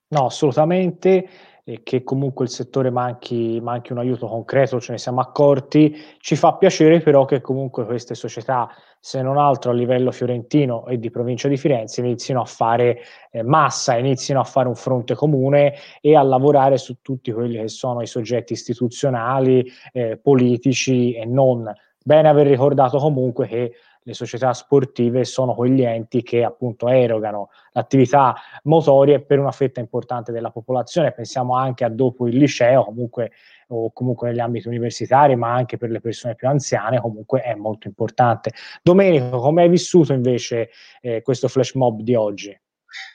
No, 0.08 0.26
assolutamente. 0.26 1.30
E 1.68 1.82
che 1.82 2.02
comunque 2.02 2.46
il 2.46 2.50
settore 2.50 2.88
manchi, 2.88 3.60
manchi 3.60 3.92
un 3.92 3.98
aiuto 3.98 4.26
concreto, 4.26 4.80
ce 4.80 4.92
ne 4.92 4.98
siamo 4.98 5.20
accorti. 5.20 5.94
Ci 6.18 6.34
fa 6.34 6.54
piacere 6.54 7.00
però 7.00 7.26
che 7.26 7.42
comunque 7.42 7.84
queste 7.84 8.14
società, 8.14 8.70
se 8.98 9.20
non 9.20 9.36
altro 9.36 9.72
a 9.72 9.74
livello 9.74 10.10
fiorentino 10.10 10.86
e 10.86 10.98
di 10.98 11.10
provincia 11.10 11.46
di 11.46 11.58
Firenze, 11.58 12.00
inizino 12.00 12.40
a 12.40 12.46
fare 12.46 13.00
eh, 13.30 13.42
massa, 13.42 13.98
inizino 13.98 14.40
a 14.40 14.44
fare 14.44 14.66
un 14.66 14.76
fronte 14.76 15.14
comune 15.14 15.74
e 16.00 16.16
a 16.16 16.22
lavorare 16.22 16.78
su 16.78 17.02
tutti 17.02 17.30
quelli 17.32 17.58
che 17.58 17.68
sono 17.68 18.00
i 18.00 18.06
soggetti 18.06 18.54
istituzionali, 18.54 19.70
eh, 19.92 20.16
politici 20.16 21.12
e 21.12 21.26
non. 21.26 21.70
Bene 22.02 22.28
aver 22.30 22.46
ricordato 22.46 22.96
comunque 22.96 23.46
che 23.46 23.74
le 24.08 24.14
società 24.14 24.54
sportive 24.54 25.24
sono 25.24 25.54
quegli 25.54 25.82
enti 25.82 26.22
che 26.22 26.42
appunto 26.42 26.88
erogano 26.88 27.50
l'attività 27.72 28.34
motorie 28.62 29.20
per 29.20 29.38
una 29.38 29.52
fetta 29.52 29.80
importante 29.80 30.32
della 30.32 30.50
popolazione, 30.50 31.12
pensiamo 31.12 31.54
anche 31.54 31.84
a 31.84 31.90
dopo 31.90 32.26
il 32.26 32.38
liceo 32.38 32.84
comunque, 32.84 33.32
o 33.68 33.92
comunque 33.92 34.30
negli 34.30 34.40
ambiti 34.40 34.66
universitari, 34.66 35.36
ma 35.36 35.52
anche 35.52 35.76
per 35.76 35.90
le 35.90 36.00
persone 36.00 36.34
più 36.34 36.48
anziane 36.48 37.02
comunque 37.02 37.42
è 37.42 37.54
molto 37.54 37.86
importante. 37.86 38.52
Domenico, 38.82 39.40
come 39.40 39.62
hai 39.62 39.68
vissuto 39.68 40.14
invece 40.14 40.70
eh, 41.02 41.20
questo 41.20 41.48
flash 41.48 41.74
mob 41.74 42.00
di 42.00 42.14
oggi? 42.14 42.58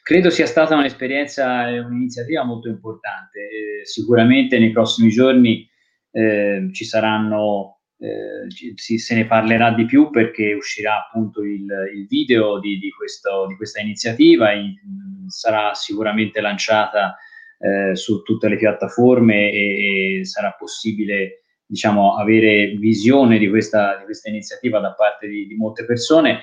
Credo 0.03 0.29
sia 0.29 0.45
stata 0.45 0.75
un'esperienza 0.75 1.69
e 1.69 1.79
un'iniziativa 1.79 2.43
molto 2.43 2.69
importante. 2.69 3.39
Eh, 3.39 3.85
sicuramente 3.85 4.59
nei 4.59 4.71
prossimi 4.71 5.09
giorni 5.09 5.67
eh, 6.12 6.69
ci 6.71 6.85
saranno 6.85 7.73
eh, 8.03 8.75
ci, 8.75 9.00
se 9.00 9.15
ne 9.15 9.25
parlerà 9.25 9.72
di 9.72 9.86
più 9.86 10.10
perché 10.10 10.53
uscirà 10.53 11.05
appunto 11.05 11.41
il, 11.41 11.65
il 11.95 12.05
video 12.07 12.60
di, 12.60 12.77
di, 12.77 12.91
questo, 12.91 13.48
di, 13.48 13.55
questa 13.55 13.79
iniziativa, 13.79 14.51
in, 14.51 14.74
sarà 15.27 15.74
sicuramente 15.74 16.41
lanciata 16.41 17.15
eh, 17.60 17.95
su 17.95 18.22
tutte 18.24 18.50
le 18.50 18.57
piattaforme 18.57 19.51
e, 19.51 20.19
e 20.19 20.25
sarà 20.25 20.51
possibile 20.51 21.43
diciamo, 21.65 22.17
avere 22.17 22.75
visione 22.77 23.38
di 23.38 23.50
questa, 23.50 23.98
di 24.00 24.03
questa 24.03 24.29
iniziativa 24.29 24.79
da 24.79 24.93
parte 24.93 25.27
di, 25.29 25.55
molte 25.55 25.86
persone. 25.86 26.41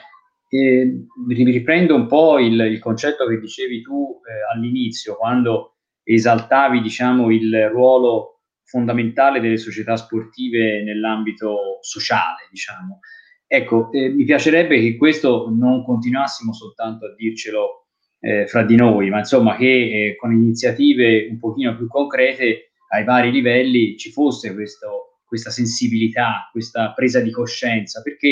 E 0.49 1.05
riprendo 1.29 1.95
un 1.95 2.07
po' 2.07 2.39
il, 2.39 2.59
il 2.59 2.79
concetto 2.79 3.27
che 3.27 3.39
dicevi 3.39 3.83
tu 3.83 4.19
eh, 4.25 4.57
all'inizio, 4.57 5.17
quando 5.17 5.77
esaltavi 6.03 6.81
diciamo, 6.81 7.31
il 7.31 7.69
ruolo 7.69 8.40
fondamentale 8.71 9.41
delle 9.41 9.57
società 9.57 9.97
sportive 9.97 10.83
nell'ambito 10.85 11.79
sociale, 11.81 12.47
diciamo. 12.51 13.01
Ecco, 13.47 13.91
eh, 13.91 14.09
mi 14.11 14.25
piacerebbe 14.25 14.81
che 14.81 14.97
questo 14.97 15.51
non 15.51 15.85
continuassimo 15.85 16.53
soltanto 16.53 17.07
a 17.07 17.15
dircelo 17.17 17.89
eh, 18.21 18.47
fra 18.47 18.63
di 18.63 18.77
noi, 18.77 19.11
ma 19.11 19.19
insomma 19.19 19.57
che 19.57 19.67
eh, 19.67 20.17
con 20.17 20.33
iniziative 20.33 21.27
un 21.29 21.39
pochino 21.41 21.77
più 21.77 21.89
concrete 21.89 22.71
ai 22.91 23.03
vari 23.03 23.33
livelli 23.33 23.97
ci 23.97 24.13
fosse 24.13 24.55
questo, 24.55 25.19
questa 25.25 25.51
sensibilità, 25.51 26.49
questa 26.53 26.93
presa 26.93 27.19
di 27.19 27.33
coscienza, 27.33 28.03
perché, 28.03 28.29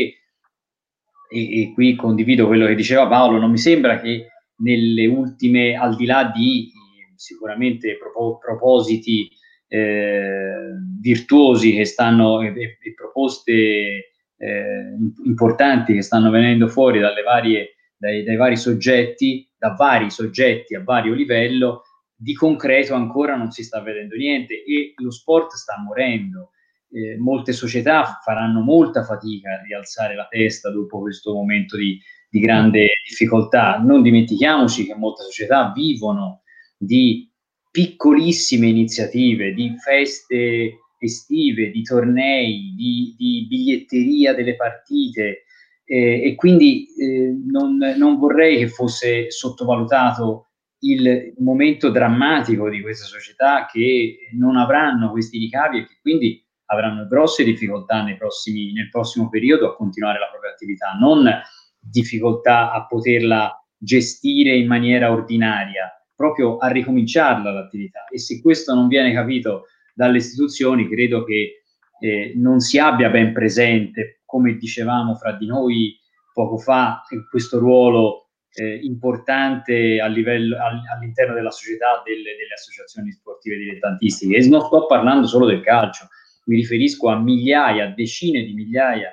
e, 1.30 1.62
e, 1.62 1.72
qui 1.74 1.96
condivido 1.96 2.46
quello 2.46 2.66
che 2.66 2.76
diceva 2.76 3.08
Paolo, 3.08 3.38
non 3.38 3.50
mi 3.50 3.58
sembra 3.58 3.98
che 3.98 4.28
nelle 4.58 5.06
ultime, 5.06 5.76
al 5.76 5.96
di 5.96 6.06
là 6.06 6.30
di 6.32 6.70
sicuramente 7.16 7.96
propo, 7.98 8.38
propositi 8.38 9.28
eh, 9.68 10.72
virtuosi 11.00 11.74
che 11.74 11.84
stanno 11.84 12.40
e, 12.40 12.78
e 12.80 12.94
proposte 12.94 14.12
eh, 14.36 14.94
importanti 15.24 15.94
che 15.94 16.02
stanno 16.02 16.30
venendo 16.30 16.68
fuori 16.68 16.98
dalle 16.98 17.22
varie, 17.22 17.74
dai, 17.96 18.24
dai 18.24 18.36
vari 18.36 18.56
soggetti, 18.56 19.48
da 19.56 19.74
vari 19.74 20.10
soggetti 20.10 20.74
a 20.74 20.82
vario 20.82 21.14
livello, 21.14 21.82
di 22.20 22.34
concreto 22.34 22.94
ancora 22.94 23.36
non 23.36 23.50
si 23.52 23.62
sta 23.62 23.80
vedendo 23.80 24.16
niente 24.16 24.64
e 24.64 24.94
lo 24.96 25.10
sport 25.10 25.52
sta 25.52 25.78
morendo. 25.78 26.50
Eh, 26.90 27.16
molte 27.18 27.52
società 27.52 28.18
faranno 28.24 28.60
molta 28.60 29.04
fatica 29.04 29.52
a 29.52 29.62
rialzare 29.62 30.14
la 30.14 30.26
testa 30.28 30.70
dopo 30.70 31.00
questo 31.00 31.34
momento 31.34 31.76
di, 31.76 32.00
di 32.28 32.40
grande 32.40 32.88
difficoltà. 33.06 33.78
Non 33.78 34.02
dimentichiamoci 34.02 34.86
che 34.86 34.94
molte 34.94 35.24
società 35.24 35.70
vivono 35.72 36.42
di 36.76 37.27
piccolissime 37.78 38.66
iniziative 38.66 39.52
di 39.52 39.72
feste 39.78 40.80
estive, 40.98 41.70
di 41.70 41.82
tornei, 41.82 42.74
di, 42.76 43.14
di 43.16 43.46
biglietteria 43.48 44.34
delle 44.34 44.56
partite 44.56 45.44
eh, 45.84 46.22
e 46.24 46.34
quindi 46.34 46.88
eh, 46.98 47.36
non, 47.46 47.76
non, 47.96 48.18
vorrei 48.18 48.58
che 48.58 48.66
fosse 48.66 49.30
sottovalutato 49.30 50.48
il 50.80 51.34
momento 51.38 51.90
drammatico 51.90 52.68
di 52.68 52.82
queste 52.82 53.06
società 53.06 53.68
che 53.70 54.28
non 54.32 54.56
avranno 54.56 55.12
questi 55.12 55.38
ricavi 55.38 55.78
e 55.78 55.86
che 55.86 55.98
quindi 56.00 56.44
avranno 56.70 57.06
grosse 57.06 57.44
difficoltà 57.44 58.04
prossimi, 58.16 58.72
nel 58.72 58.88
prossimo 58.88 59.28
periodo 59.28 59.68
a 59.68 59.76
continuare 59.76 60.18
la 60.18 60.28
propria 60.30 60.50
attività, 60.50 60.96
non 60.98 61.30
difficoltà 61.78 62.72
a 62.72 62.84
poterla 62.88 63.56
gestire 63.76 64.56
in 64.56 64.66
maniera 64.66 65.12
ordinaria, 65.12 65.92
proprio 66.18 66.56
a 66.56 66.66
ricominciarla 66.66 67.52
l'attività 67.52 68.06
e 68.10 68.18
se 68.18 68.42
questo 68.42 68.74
non 68.74 68.88
viene 68.88 69.12
capito 69.12 69.66
dalle 69.94 70.16
istituzioni 70.16 70.88
credo 70.88 71.22
che 71.22 71.62
eh, 72.00 72.32
non 72.34 72.58
si 72.58 72.76
abbia 72.80 73.08
ben 73.08 73.32
presente, 73.32 74.22
come 74.24 74.56
dicevamo 74.56 75.14
fra 75.14 75.32
di 75.32 75.46
noi 75.46 75.96
poco 76.32 76.56
fa, 76.58 77.02
questo 77.30 77.60
ruolo 77.60 78.30
eh, 78.52 78.80
importante 78.82 80.04
livello, 80.08 80.56
all'interno 80.92 81.34
della 81.34 81.52
società 81.52 82.02
delle, 82.04 82.36
delle, 82.36 82.54
associazioni 82.54 83.12
sportive 83.12 83.56
dilettantistiche. 83.56 84.36
E 84.36 84.48
non 84.48 84.62
sto 84.62 84.86
parlando 84.86 85.28
solo 85.28 85.46
del 85.46 85.60
calcio, 85.60 86.08
mi 86.46 86.56
riferisco 86.56 87.08
a 87.08 87.20
migliaia, 87.20 87.92
decine 87.94 88.42
di 88.42 88.54
migliaia 88.54 89.12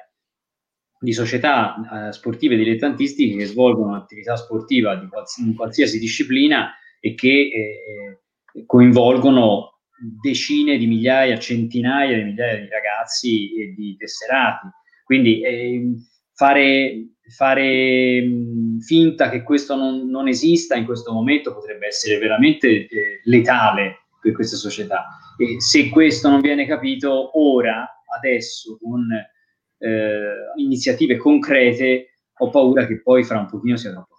di 0.97 1.13
società 1.13 2.07
eh, 2.07 2.11
sportive 2.13 2.55
dilettantistiche 2.55 3.37
che 3.37 3.45
svolgono 3.45 3.95
attività 3.95 4.35
sportiva 4.35 4.95
di 4.95 5.07
quals- 5.07 5.37
in 5.37 5.55
qualsiasi 5.55 5.99
disciplina 5.99 6.73
e 7.05 7.13
che 7.13 7.29
eh, 7.29 8.65
coinvolgono 8.65 9.81
decine 10.23 10.75
di 10.79 10.87
migliaia, 10.87 11.37
centinaia 11.37 12.17
di 12.17 12.23
migliaia 12.23 12.61
di 12.61 12.67
ragazzi 12.67 13.53
e 13.53 13.73
di 13.75 13.95
tesserati. 13.95 14.67
Quindi 15.03 15.41
eh, 15.41 15.93
fare, 16.33 17.09
fare 17.29 18.21
mh, 18.21 18.79
finta 18.79 19.29
che 19.29 19.43
questo 19.43 19.75
non, 19.75 20.09
non, 20.09 20.27
esista 20.27 20.75
in 20.75 20.85
questo 20.85 21.13
momento 21.13 21.53
potrebbe 21.53 21.85
essere 21.85 22.17
veramente 22.17 22.87
eh, 22.87 23.21
letale 23.25 24.07
per 24.19 24.33
queste 24.33 24.55
società. 24.55 25.05
E 25.37 25.61
se 25.61 25.89
questo 25.89 26.27
non 26.27 26.41
viene 26.41 26.65
capito 26.65 27.39
ora, 27.39 27.87
adesso, 28.17 28.79
con 28.81 29.07
eh, 29.11 30.33
iniziative 30.55 31.17
concrete, 31.17 32.07
ho 32.39 32.49
paura 32.49 32.87
che 32.87 32.99
poi 33.03 33.23
fra 33.23 33.37
un 33.37 33.45
pochino 33.45 33.77
sia 33.77 33.91
troppo. 33.91 34.14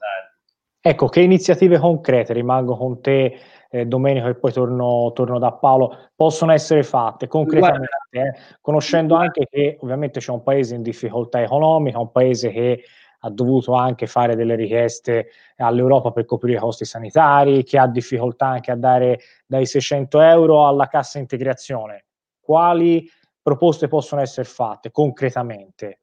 Ecco, 0.89 1.09
che 1.09 1.21
iniziative 1.21 1.81
concrete, 1.81 2.33
rimango 2.33 2.77
con 2.77 3.01
te 3.01 3.37
eh, 3.71 3.87
Domenico 3.87 4.29
e 4.29 4.37
poi 4.37 4.53
torno, 4.53 5.11
torno, 5.13 5.41
da 5.41 5.51
Paolo, 5.51 6.11
possono 6.15 6.53
essere 6.53 6.85
fatte 6.85 7.27
concretamente, 7.27 7.89
eh, 8.11 8.33
conoscendo 8.61 9.17
anche 9.17 9.49
che 9.51 9.79
ovviamente 9.81 10.21
c'è 10.21 10.31
un 10.31 10.45
paese 10.45 10.77
in 10.77 10.83
difficoltà 10.83 11.43
economica, 11.43 11.99
un 11.99 12.13
paese 12.13 12.51
che 12.53 12.85
ha 13.19 13.31
dovuto 13.31 13.73
anche 13.73 14.07
fare 14.07 14.37
delle 14.37 14.55
richieste 14.55 15.31
all'Europa 15.57 16.13
per 16.13 16.25
coprire 16.25 16.59
i 16.59 16.61
costi 16.61 16.85
sanitari, 16.85 17.65
che 17.65 17.81
ha 17.81 17.89
difficoltà 17.89 18.47
anche 18.47 18.71
a 18.71 18.77
dare 18.77 19.19
dai 19.45 19.67
600 19.67 20.21
euro 20.21 20.69
alla 20.69 20.87
cassa 20.87 21.19
integrazione. 21.19 22.05
Quali 22.39 23.11
proposte 23.43 23.89
possono 23.89 24.21
essere 24.21 24.47
fatte 24.47 24.93
concretamente? 24.93 25.99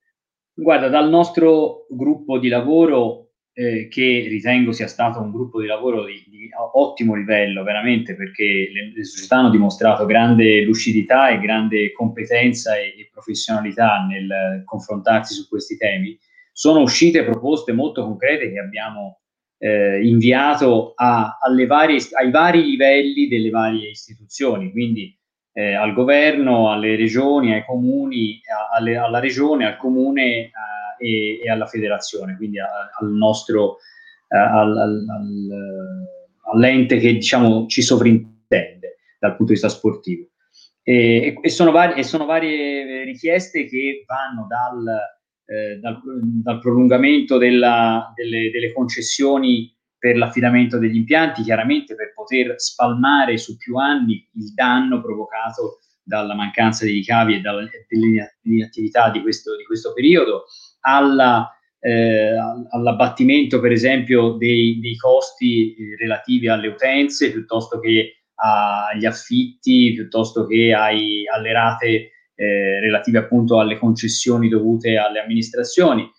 Guarda, 0.53 0.89
dal 0.89 1.07
nostro 1.07 1.85
gruppo 1.89 2.37
di 2.37 2.49
lavoro 2.49 3.29
eh, 3.53 3.87
che 3.87 4.25
ritengo 4.27 4.71
sia 4.71 4.87
stato 4.87 5.19
un 5.19 5.31
gruppo 5.31 5.61
di 5.61 5.67
lavoro 5.67 6.05
di, 6.05 6.23
di 6.27 6.49
ottimo 6.73 7.13
livello, 7.13 7.63
veramente, 7.63 8.15
perché 8.15 8.69
le, 8.71 8.91
le, 8.95 9.03
società 9.05 9.37
hanno 9.37 9.49
dimostrato 9.49 10.05
grande 10.05 10.61
lucidità 10.63 11.29
e 11.29 11.39
grande 11.39 11.91
competenza 11.91 12.75
e, 12.75 12.95
e 12.97 13.09
professionalità 13.11 14.05
nel 14.05 14.63
confrontarsi 14.65 15.35
su 15.35 15.47
questi 15.47 15.77
temi. 15.77 16.17
Sono 16.51 16.81
uscite 16.81 17.23
proposte 17.23 17.71
molto 17.71 18.03
concrete 18.03 18.51
che 18.51 18.59
abbiamo 18.59 19.21
eh, 19.59 20.05
inviato 20.05 20.93
a, 20.95 21.37
varie, 21.67 21.99
ai 22.19 22.31
vari 22.31 22.63
livelli 22.63 23.27
delle 23.27 23.49
varie 23.49 23.89
istituzioni, 23.89 24.71
quindi 24.71 25.17
eh, 25.53 25.73
al 25.73 25.93
governo, 25.93 26.71
alle 26.71 26.95
regioni, 26.95 27.53
ai 27.53 27.63
comuni, 27.65 28.41
a, 28.45 28.75
alle, 28.75 28.97
alla 28.97 29.19
regione, 29.19 29.65
al 29.65 29.77
comune, 29.77 30.51
e, 30.97 31.39
e 31.43 31.49
alla 31.49 31.65
federazione, 31.65 32.35
quindi 32.35 32.59
a, 32.59 32.67
al 32.99 33.11
nostro, 33.11 33.77
uh, 34.27 34.35
al, 34.35 34.77
al, 34.77 35.07
all'ente 36.51 36.97
che 36.97 37.13
diciamo 37.13 37.65
ci 37.67 37.81
sovrintende 37.81 38.97
dal 39.19 39.35
punto 39.35 39.53
di 39.53 39.59
vista 39.59 39.69
sportivo. 39.69 40.27
E, 40.85 41.39
e, 41.41 41.49
sono, 41.49 41.71
vari, 41.71 41.99
e 41.99 42.03
sono, 42.03 42.25
varie 42.25 43.05
richieste 43.05 43.65
che 43.65 44.03
vanno 44.05 44.47
dal, 44.47 44.85
eh, 45.45 45.77
dal, 45.79 46.01
dal 46.41 46.59
prolungamento 46.59 47.37
della, 47.37 48.11
delle, 48.13 48.51
delle, 48.51 48.73
concessioni 48.73 49.73
per 49.97 50.17
l'affidamento 50.17 50.77
degli 50.77 50.97
impianti, 50.97 51.43
chiaramente 51.43 51.95
per 51.95 52.11
poter 52.13 52.55
spalmare 52.59 53.37
su 53.37 53.55
più 53.55 53.77
anni 53.77 54.27
il 54.33 54.53
danno 54.53 55.01
provocato 55.01 55.79
dalla 56.03 56.35
mancanza 56.35 56.83
di 56.83 56.91
ricavi 56.91 57.35
e 57.35 57.39
dalle 57.39 57.69
attività 58.61 59.09
di 59.09 59.21
questo, 59.21 59.55
di 59.55 59.63
questo 59.63 59.93
periodo, 59.93 60.43
alla, 60.85 61.49
eh, 61.79 62.35
all'abbattimento 62.69 63.59
per 63.59 63.71
esempio 63.71 64.31
dei, 64.31 64.79
dei 64.79 64.95
costi 64.95 65.73
eh, 65.73 65.95
relativi 65.97 66.47
alle 66.47 66.67
utenze 66.67 67.31
piuttosto 67.31 67.79
che 67.79 68.17
agli 68.35 69.05
affitti, 69.05 69.93
piuttosto 69.93 70.45
che 70.45 70.73
ai, 70.73 71.23
alle 71.27 71.53
rate 71.53 72.11
eh, 72.35 72.79
relative 72.79 73.19
appunto 73.19 73.59
alle 73.59 73.77
concessioni 73.77 74.49
dovute 74.49 74.97
alle 74.97 75.21
amministrazioni. 75.21 76.09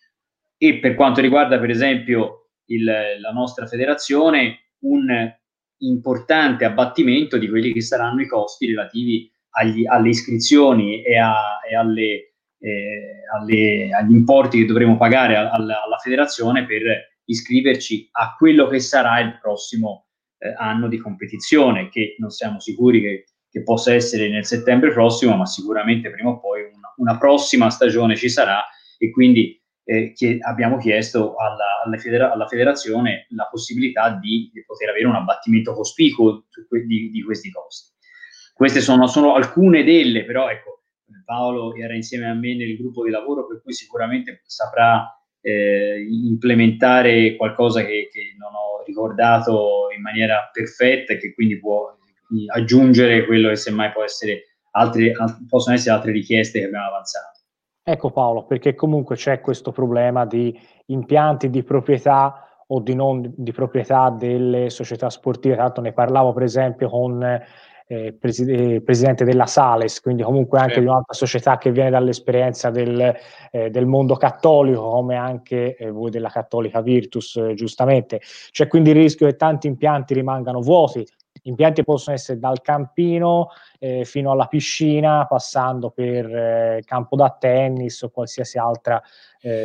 E 0.56 0.78
per 0.78 0.94
quanto 0.94 1.21
riguarda 1.21 1.59
per 1.59 1.71
esempio 1.71 2.50
il, 2.66 2.85
la 2.85 3.30
nostra 3.33 3.66
federazione, 3.66 4.71
un 4.80 5.33
importante 5.78 6.64
abbattimento 6.64 7.37
di 7.37 7.49
quelli 7.49 7.73
che 7.73 7.83
saranno 7.83 8.23
i 8.23 8.28
costi 8.28 8.66
relativi 8.66 9.30
agli, 9.50 9.85
alle 9.87 10.09
iscrizioni 10.09 11.02
e, 11.02 11.18
a, 11.18 11.61
e 11.68 11.75
alle, 11.75 12.34
eh, 12.64 13.26
alle, 13.30 13.90
agli 13.92 14.12
importi 14.12 14.59
che 14.59 14.64
dovremo 14.64 14.97
pagare 14.97 15.37
alla, 15.37 15.85
alla, 15.85 15.99
federazione 16.02 16.64
per 16.64 16.83
iscriverci 17.26 18.09
a 18.12 18.35
quello 18.38 18.68
che 18.68 18.80
sarà 18.80 19.21
il 19.21 19.38
prossimo 19.38 20.06
eh, 20.38 20.54
anno 20.56 20.88
di 20.88 20.97
competizione, 20.97 21.90
che 21.90 22.16
non 22.18 22.30
siamo 22.30 22.61
sicuri 22.61 23.02
che, 23.02 23.25
che, 23.50 23.62
possa 23.62 23.92
essere 23.92 24.30
nel 24.30 24.47
settembre 24.47 24.92
prossimo, 24.92 25.37
ma 25.37 25.44
sicuramente 25.44 26.11
prima 26.11 26.30
o 26.30 26.40
poi 26.40 26.62
una, 26.62 26.94
una 26.97 27.18
prossima 27.18 27.68
stagione 27.68 28.16
ci 28.16 28.30
sarà 28.30 28.64
e 28.97 29.11
quindi 29.11 29.61
eh, 29.85 30.12
che 30.14 30.38
abbiamo 30.40 30.78
chiesto 30.78 31.35
alla, 31.35 31.83
alla, 31.85 31.99
federa- 31.99 32.33
alla, 32.33 32.47
federazione 32.47 33.26
la 33.30 33.47
possibilità 33.50 34.09
di, 34.11 34.50
di, 34.50 34.64
poter 34.64 34.88
avere 34.88 35.06
un 35.06 35.16
abbattimento 35.16 35.75
cospicuo 35.75 36.47
di, 36.87 37.11
di 37.11 37.23
questi 37.23 37.50
costi. 37.50 37.92
Queste 38.54 38.80
sono, 38.80 39.06
sono, 39.06 39.35
alcune 39.35 39.85
delle, 39.85 40.25
però 40.25 40.49
ecco, 40.49 40.84
Paolo 41.25 41.75
era 41.75 41.94
insieme 41.94 42.26
a 42.26 42.35
me 42.35 42.56
nel 42.56 42.76
gruppo 42.76 43.04
di 43.04 43.11
lavoro, 43.11 43.47
per 43.47 43.62
cui 43.62 43.73
sicuramente 43.73 44.42
saprà 44.47 45.06
eh, 45.40 46.06
implementare 46.09 47.37
qualcosa 47.37 47.83
che, 47.83 48.09
che, 48.11 48.35
non 48.38 48.54
ho 48.54 48.83
ricordato 48.87 49.88
in 49.94 50.00
maniera 50.00 50.49
perfetta 50.50 51.12
e 51.12 51.18
che 51.18 51.35
quindi 51.35 51.59
può 51.59 51.94
aggiungere 52.52 53.26
quello 53.26 53.50
che 53.50 53.56
semmai 53.56 53.92
può 53.92 54.02
essere 54.02 54.56
altre, 54.73 55.12
possono 55.49 55.75
essere 55.75 55.94
altre 55.94 56.12
richieste 56.12 56.61
che 56.61 56.66
abbiamo 56.66 56.87
avanzato. 56.87 57.40
Ecco 57.87 58.11
Paolo, 58.11 58.44
perché 58.47 58.75
comunque 58.75 59.16
c'è 59.16 59.40
questo 59.40 59.71
problema 59.71 60.25
di 60.25 60.59
impianti 60.87 61.50
di 61.50 61.62
proprietà 61.62 62.64
o 62.66 62.80
di 62.80 62.94
non 62.94 63.30
di 63.37 63.52
proprietà 63.52 64.09
delle 64.09 64.71
società 64.71 65.11
sportive. 65.11 65.56
Tanto 65.56 65.83
ne 65.83 65.92
parlavo 65.92 66.32
per 66.32 66.45
esempio 66.45 66.89
con 66.89 67.23
eh, 67.86 68.14
preside- 68.14 68.80
presidente 68.80 69.25
della 69.25 69.47
Sales, 69.47 70.00
quindi 70.00 70.23
comunque 70.23 70.58
anche 70.58 70.80
di 70.80 70.86
un'altra 70.86 71.12
società 71.12 71.58
che 71.58 71.70
viene 71.70 71.90
dall'esperienza 71.90 72.70
del, 72.70 73.14
eh, 73.50 73.70
del 73.70 73.86
mondo 73.86 74.16
cattolico, 74.16 74.88
come 74.88 75.16
anche 75.16 75.76
eh, 75.76 75.90
voi 75.90 76.10
della 76.10 76.30
Cattolica 76.30 76.80
Virtus, 76.80 77.36
eh, 77.36 77.54
giustamente. 77.54 78.20
C'è 78.50 78.68
quindi 78.68 78.90
il 78.90 78.97
rischio 78.97 79.26
che 79.26 79.36
tanti 79.36 79.66
impianti 79.66 80.14
rimangano 80.14 80.60
vuoti. 80.60 81.06
Impianti 81.42 81.84
possono 81.84 82.16
essere 82.16 82.38
dal 82.38 82.62
campino 82.62 83.49
eh, 83.78 84.04
fino 84.04 84.30
alla 84.30 84.47
piscina, 84.47 85.26
passando 85.26 85.90
per 85.90 86.25
eh, 86.34 86.82
campo 86.86 87.16
da 87.16 87.36
tennis 87.38 88.00
o 88.02 88.10
qualsiasi 88.10 88.58
altra 88.58 89.02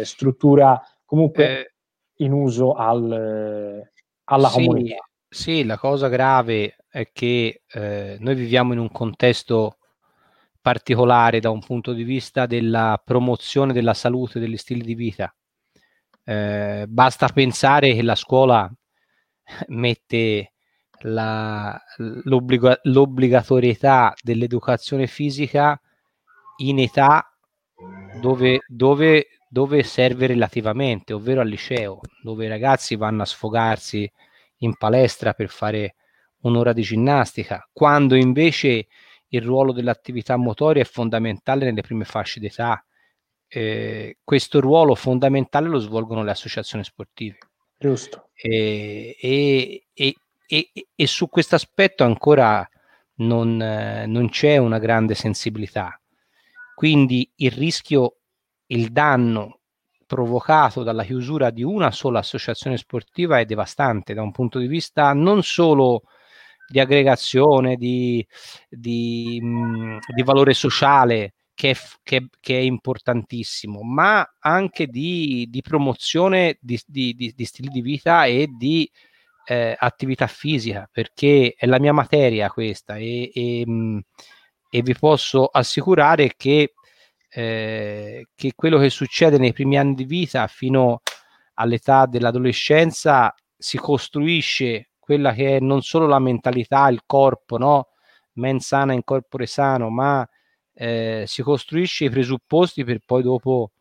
struttura 0.03 0.77
comunque 1.05 1.75
in 2.15 2.33
uso 2.33 2.73
al, 2.73 3.81
alla 4.25 4.47
sì, 4.49 4.65
comunità. 4.65 5.07
Sì, 5.29 5.63
la 5.63 5.77
cosa 5.77 6.09
grave 6.09 6.75
è 6.89 7.11
che 7.11 7.61
eh, 7.67 8.17
noi 8.19 8.35
viviamo 8.35 8.73
in 8.73 8.79
un 8.79 8.91
contesto 8.91 9.77
particolare 10.61 11.39
da 11.39 11.49
un 11.49 11.61
punto 11.61 11.93
di 11.93 12.03
vista 12.03 12.45
della 12.45 13.01
promozione 13.03 13.73
della 13.73 13.93
salute 13.93 14.39
degli 14.39 14.57
stili 14.57 14.81
di 14.81 14.95
vita. 14.95 15.33
Eh, 16.23 16.85
basta 16.87 17.27
pensare 17.29 17.93
che 17.93 18.01
la 18.01 18.15
scuola 18.15 18.71
mette 19.67 20.53
la, 21.01 21.79
l'obbliga, 22.25 22.77
l'obbligatorietà 22.83 24.13
dell'educazione 24.21 25.07
fisica 25.07 25.79
in 26.57 26.79
età 26.79 27.33
dove, 28.19 28.61
dove, 28.67 29.27
dove 29.47 29.83
serve 29.83 30.27
relativamente, 30.27 31.13
ovvero 31.13 31.41
al 31.41 31.47
liceo, 31.47 32.01
dove 32.21 32.45
i 32.45 32.49
ragazzi 32.49 32.95
vanno 32.95 33.21
a 33.21 33.25
sfogarsi 33.25 34.11
in 34.57 34.75
palestra 34.75 35.33
per 35.33 35.49
fare 35.49 35.95
un'ora 36.41 36.73
di 36.73 36.81
ginnastica, 36.81 37.67
quando 37.71 38.15
invece 38.15 38.87
il 39.29 39.41
ruolo 39.41 39.71
dell'attività 39.71 40.37
motoria 40.37 40.81
è 40.81 40.85
fondamentale 40.85 41.65
nelle 41.65 41.81
prime 41.81 42.05
fasce 42.05 42.39
d'età. 42.39 42.83
Eh, 43.47 44.17
questo 44.23 44.59
ruolo 44.59 44.95
fondamentale 44.95 45.67
lo 45.67 45.79
svolgono 45.79 46.23
le 46.23 46.31
associazioni 46.31 46.83
sportive. 46.83 47.37
Giusto. 47.77 48.29
E, 48.33 49.17
e, 49.19 49.85
e, 49.93 50.71
e 50.95 51.07
su 51.07 51.29
questo 51.29 51.55
aspetto 51.55 52.03
ancora 52.03 52.67
non, 53.15 53.61
eh, 53.61 54.05
non 54.05 54.29
c'è 54.29 54.57
una 54.57 54.79
grande 54.79 55.15
sensibilità. 55.15 55.99
Quindi 56.75 57.29
il 57.37 57.51
rischio, 57.51 58.17
il 58.67 58.91
danno 58.91 59.59
provocato 60.05 60.81
dalla 60.81 61.03
chiusura 61.03 61.51
di 61.51 61.61
una 61.61 61.91
sola 61.91 62.19
associazione 62.19 62.77
sportiva 62.77 63.39
è 63.39 63.45
devastante 63.45 64.13
da 64.15 64.23
un 64.23 64.31
punto 64.31 64.57
di 64.57 64.65
vista 64.65 65.13
non 65.13 65.43
solo 65.43 66.03
di 66.69 66.79
aggregazione, 66.79 67.75
di, 67.75 68.25
di, 68.69 69.39
mh, 69.41 69.97
di 70.15 70.23
valore 70.23 70.53
sociale, 70.53 71.33
che 71.53 71.71
è, 71.71 71.75
che, 72.03 72.27
che 72.39 72.57
è, 72.57 72.61
importantissimo, 72.61 73.81
ma 73.81 74.25
anche 74.39 74.87
di, 74.87 75.47
di 75.49 75.61
promozione 75.61 76.57
di, 76.61 76.77
stili 76.77 77.69
di 77.69 77.81
vita 77.81 78.25
e 78.25 78.47
di 78.55 78.89
eh, 79.45 79.75
attività 79.77 80.27
fisica, 80.27 80.87
perché 80.91 81.53
è 81.57 81.65
la 81.65 81.79
mia 81.79 81.91
materia 81.91 82.49
questa 82.49 82.95
e, 82.97 83.31
e, 83.33 83.63
mh, 83.65 83.99
e 84.69 84.81
vi 84.81 84.93
posso 84.93 85.47
assicurare 85.47 86.33
che 86.37 86.73
eh, 87.29 88.27
che 88.35 88.53
quello 88.55 88.79
che 88.79 88.89
succede 88.89 89.37
nei 89.37 89.53
primi 89.53 89.77
anni 89.77 89.93
di 89.93 90.05
vita 90.05 90.47
fino 90.47 91.01
all'età 91.55 92.05
dell'adolescenza 92.07 93.33
si 93.55 93.77
costruisce 93.77 94.88
quella 95.09 95.33
che 95.33 95.57
è 95.57 95.59
non 95.59 95.81
solo 95.81 96.05
la 96.05 96.19
mentalità, 96.19 96.87
il 96.87 97.01
corpo, 97.07 97.57
no? 97.57 97.87
Men 98.33 98.59
sana 98.59 98.93
in 98.93 99.03
corpore 99.03 99.47
sano, 99.47 99.89
ma 99.89 100.27
eh, 100.71 101.23
si 101.25 101.41
costruisce 101.41 102.05
i 102.05 102.09
presupposti 102.11 102.83
per 102.83 102.99
poi 103.03 103.23
dopo 103.23 103.71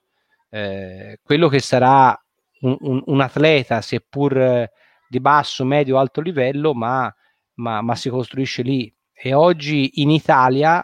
eh, 0.48 1.18
quello 1.22 1.48
che 1.48 1.60
sarà 1.60 2.18
un, 2.60 2.76
un, 2.80 3.02
un 3.04 3.20
atleta, 3.20 3.82
seppur 3.82 4.38
eh, 4.38 4.70
di 5.06 5.20
basso, 5.20 5.66
medio, 5.66 5.98
alto 5.98 6.22
livello, 6.22 6.72
ma, 6.72 7.14
ma, 7.56 7.82
ma 7.82 7.94
si 7.94 8.08
costruisce 8.08 8.62
lì. 8.62 8.90
E 9.12 9.34
oggi 9.34 10.00
in 10.00 10.08
Italia 10.08 10.82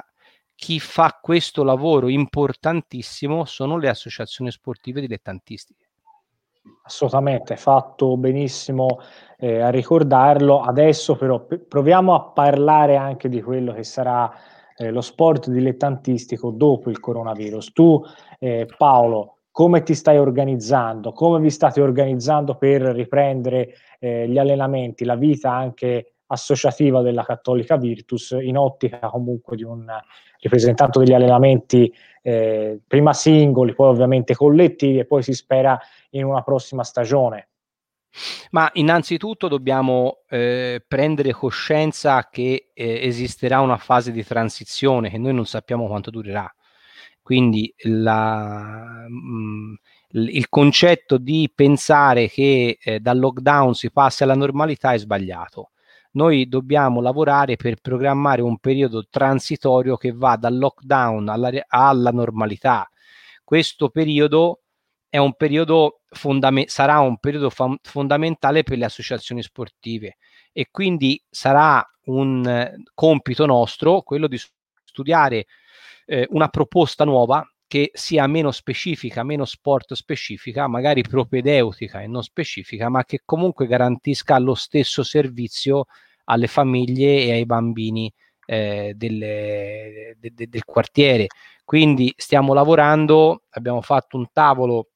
chi 0.55 0.79
fa 0.79 1.19
questo 1.23 1.65
lavoro 1.65 2.09
importantissimo 2.09 3.47
sono 3.47 3.79
le 3.79 3.89
associazioni 3.89 4.51
sportive 4.51 5.01
dilettantistiche. 5.01 5.84
Assolutamente, 6.87 7.57
fatto 7.57 8.17
benissimo 8.17 8.99
eh, 9.39 9.61
a 9.61 9.71
ricordarlo. 9.71 10.61
Adesso 10.61 11.17
però 11.17 11.41
p- 11.41 11.59
proviamo 11.59 12.15
a 12.15 12.23
parlare 12.23 12.97
anche 12.97 13.29
di 13.29 13.43
quello 13.43 13.73
che 13.73 13.85
sarà 13.85 14.31
eh, 14.77 14.91
lo 14.91 15.01
sport 15.01 15.49
dilettantistico 15.49 16.51
dopo 16.51 16.91
il 16.91 17.01
coronavirus. 17.01 17.73
Tu, 17.73 18.03
eh, 18.39 18.67
Paolo, 18.77 19.39
come 19.51 19.83
ti 19.83 19.95
stai 19.95 20.19
organizzando? 20.19 21.13
Come 21.13 21.41
vi 21.41 21.51
state 21.51 21.81
organizzando 21.81 22.57
per 22.57 22.83
riprendere 22.83 23.75
eh, 23.99 24.29
gli 24.29 24.39
allenamenti, 24.39 25.05
la 25.05 25.17
vita 25.17 25.53
anche 25.53 26.14
associativa 26.35 27.01
della 27.03 27.25
Cattolica 27.25 27.77
Virtus 27.77 28.37
in 28.41 28.57
ottica 28.57 29.09
comunque 29.09 29.57
di 29.57 29.65
un 29.65 29.87
ripresentante 30.41 30.99
degli 30.99 31.15
allenamenti 31.15 31.93
eh, 32.23 32.81
prima 32.87 33.13
singoli, 33.13 33.75
poi 33.75 33.89
ovviamente 33.89 34.35
collettivi 34.35 34.99
e 34.99 35.07
poi 35.07 35.23
si 35.23 35.33
spera 35.33 35.79
in 36.11 36.25
una 36.25 36.43
prossima 36.43 36.85
stagione. 36.85 37.49
Ma 38.51 38.71
innanzitutto 38.75 39.49
dobbiamo 39.49 40.19
eh, 40.29 40.85
prendere 40.87 41.33
coscienza 41.33 42.29
che 42.31 42.71
eh, 42.73 43.07
esisterà 43.07 43.61
una 43.61 43.77
fase 43.77 44.13
di 44.13 44.25
transizione 44.25 45.11
che 45.11 45.19
noi 45.19 45.35
non 45.35 45.47
sappiamo 45.47 45.87
quanto 45.87 46.11
durerà. 46.11 46.53
Quindi 47.21 47.75
la, 47.85 49.07
mh, 49.09 49.15
mm, 49.17 49.75
il 50.11 50.49
concetto 50.49 51.19
di 51.19 51.51
pensare 51.53 52.29
che 52.29 52.79
eh, 52.81 53.01
dal 53.01 53.19
lockdown 53.19 53.75
si 53.75 53.91
passi 53.91 54.23
alla 54.23 54.35
normalità 54.35 54.93
è 54.93 54.99
sbagliato 54.99 55.71
noi 56.15 56.49
dobbiamo 56.49 57.01
lavorare 57.01 57.57
per 57.57 57.81
programmare 57.81 58.43
un 58.43 58.59
periodo 58.59 59.07
transitorio 59.09 59.97
che 59.97 60.13
va 60.13 60.37
dal 60.37 60.57
lockdown 60.57 61.29
alla, 61.29 61.51
alla 61.69 62.11
normalità. 62.11 62.89
Questo 63.43 63.89
periodo 63.89 64.63
è 65.09 65.19
un 65.19 65.35
periodo 65.35 66.01
fondame- 66.09 66.67
sarà 66.69 66.99
un 66.99 67.19
periodo 67.19 67.51
fa- 67.51 67.77
fondamentale 67.83 68.63
per 68.63 68.79
le 68.79 68.87
associazioni 68.87 69.43
sportive 69.43 70.17
e 70.53 70.69
quindi 70.71 71.23
sarà 71.29 71.85
un 72.07 72.47
eh, 72.47 72.83
compito 72.95 73.47
nostro 73.47 74.03
quello 74.03 74.27
di 74.27 74.41
studiare 74.85 75.47
eh, 76.07 76.27
una 76.31 76.49
proposta 76.49 77.05
nuova 77.05 77.47
che 77.67 77.91
sia 77.95 78.27
meno 78.27 78.51
specifica, 78.51 79.23
meno 79.23 79.45
sport 79.45 79.95
specifica, 79.95 80.67
magari 80.69 81.03
propedeutica 81.03 82.01
e 82.01 82.07
non 82.07 82.23
specifica, 82.23 82.89
ma 82.89 83.05
che 83.05 83.21
comunque 83.25 83.67
garantisca 83.67 84.39
lo 84.39 84.55
stesso 84.55 85.03
servizio 85.03 85.87
alle 86.25 86.47
famiglie 86.47 87.25
e 87.25 87.33
ai 87.33 87.47
bambini 87.47 88.13
eh, 88.47 88.93
delle, 88.95 90.17
de, 90.19 90.33
de, 90.35 90.49
del 90.49 90.65
quartiere. 90.65 91.27
Quindi 91.65 92.13
stiamo 92.17 92.53
lavorando, 92.55 93.43
abbiamo 93.51 93.81
fatto 93.81 94.17
un 94.17 94.27
tavolo 94.33 94.89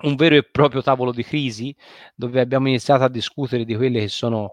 un 0.00 0.14
vero 0.14 0.36
e 0.36 0.44
proprio 0.44 0.82
tavolo 0.82 1.12
di 1.12 1.24
crisi 1.24 1.74
dove 2.14 2.40
abbiamo 2.40 2.68
iniziato 2.68 3.02
a 3.04 3.08
discutere 3.08 3.64
di 3.64 3.74
quelle 3.74 4.00
che 4.00 4.08
sono 4.08 4.52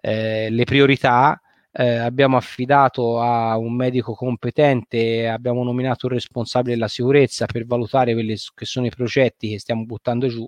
eh, 0.00 0.48
le 0.50 0.64
priorità. 0.64 1.40
Eh, 1.72 1.96
abbiamo 1.98 2.36
affidato 2.36 3.20
a 3.20 3.56
un 3.56 3.74
medico 3.76 4.14
competente, 4.14 5.28
abbiamo 5.28 5.62
nominato 5.62 6.06
un 6.06 6.12
responsabile 6.12 6.74
della 6.74 6.88
sicurezza 6.88 7.46
per 7.46 7.64
valutare 7.64 8.12
quelli 8.12 8.36
che 8.54 8.64
sono 8.64 8.86
i 8.86 8.90
progetti 8.90 9.50
che 9.50 9.60
stiamo 9.60 9.84
buttando 9.84 10.26
giù 10.26 10.44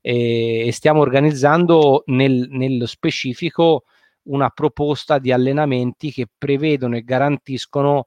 e, 0.00 0.66
e 0.66 0.72
stiamo 0.72 1.00
organizzando 1.00 2.02
nel, 2.06 2.48
nello 2.50 2.86
specifico 2.86 3.84
una 4.24 4.50
proposta 4.50 5.18
di 5.18 5.30
allenamenti 5.32 6.10
che 6.10 6.26
prevedono 6.36 6.96
e 6.96 7.02
garantiscono 7.04 8.06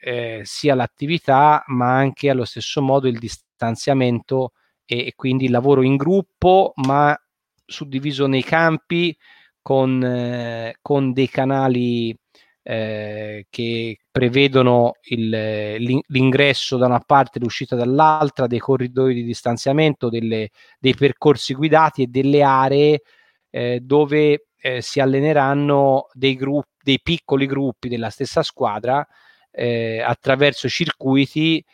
eh, 0.00 0.40
sia 0.44 0.74
l'attività 0.74 1.62
ma 1.68 1.94
anche 1.96 2.28
allo 2.28 2.44
stesso 2.44 2.82
modo 2.82 3.08
il 3.08 3.18
distanziamento 3.18 4.52
e, 4.84 5.12
quindi 5.16 5.46
il 5.46 5.50
lavoro 5.50 5.82
in 5.82 5.96
gruppo, 5.96 6.72
ma 6.76 7.18
suddiviso 7.64 8.26
nei 8.26 8.42
campi 8.42 9.16
con, 9.64 10.04
eh, 10.04 10.76
con 10.82 11.14
dei 11.14 11.30
canali 11.30 12.14
eh, 12.62 13.46
che 13.48 13.98
prevedono 14.10 14.96
il, 15.04 15.30
l'ingresso 16.06 16.76
da 16.76 16.84
una 16.84 17.00
parte 17.00 17.38
e 17.38 17.42
l'uscita 17.42 17.74
dall'altra, 17.74 18.46
dei 18.46 18.58
corridoi 18.58 19.14
di 19.14 19.24
distanziamento, 19.24 20.10
delle, 20.10 20.50
dei 20.78 20.94
percorsi 20.94 21.54
guidati 21.54 22.02
e 22.02 22.06
delle 22.08 22.42
aree 22.42 23.00
eh, 23.48 23.80
dove 23.80 24.48
eh, 24.60 24.82
si 24.82 25.00
alleneranno 25.00 26.08
dei, 26.12 26.36
gruppi, 26.36 26.68
dei 26.82 27.00
piccoli 27.02 27.46
gruppi 27.46 27.88
della 27.88 28.10
stessa 28.10 28.42
squadra 28.42 29.06
eh, 29.50 30.02
attraverso 30.02 30.68
circuiti 30.68 31.64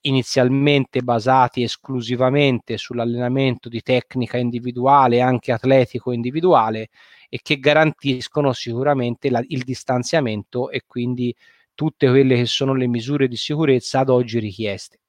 inizialmente 0.00 1.00
basati 1.02 1.62
esclusivamente 1.62 2.76
sull'allenamento 2.76 3.68
di 3.68 3.82
tecnica 3.82 4.36
individuale, 4.36 5.20
anche 5.20 5.52
atletico 5.52 6.10
individuale, 6.10 6.88
e 7.28 7.40
che 7.42 7.58
garantiscono 7.58 8.52
sicuramente 8.52 9.30
la, 9.30 9.42
il 9.46 9.62
distanziamento 9.64 10.70
e 10.70 10.82
quindi 10.86 11.34
tutte 11.74 12.08
quelle 12.08 12.36
che 12.36 12.46
sono 12.46 12.74
le 12.74 12.86
misure 12.86 13.28
di 13.28 13.36
sicurezza 13.36 14.00
ad 14.00 14.08
oggi 14.08 14.38
richieste. 14.38 15.00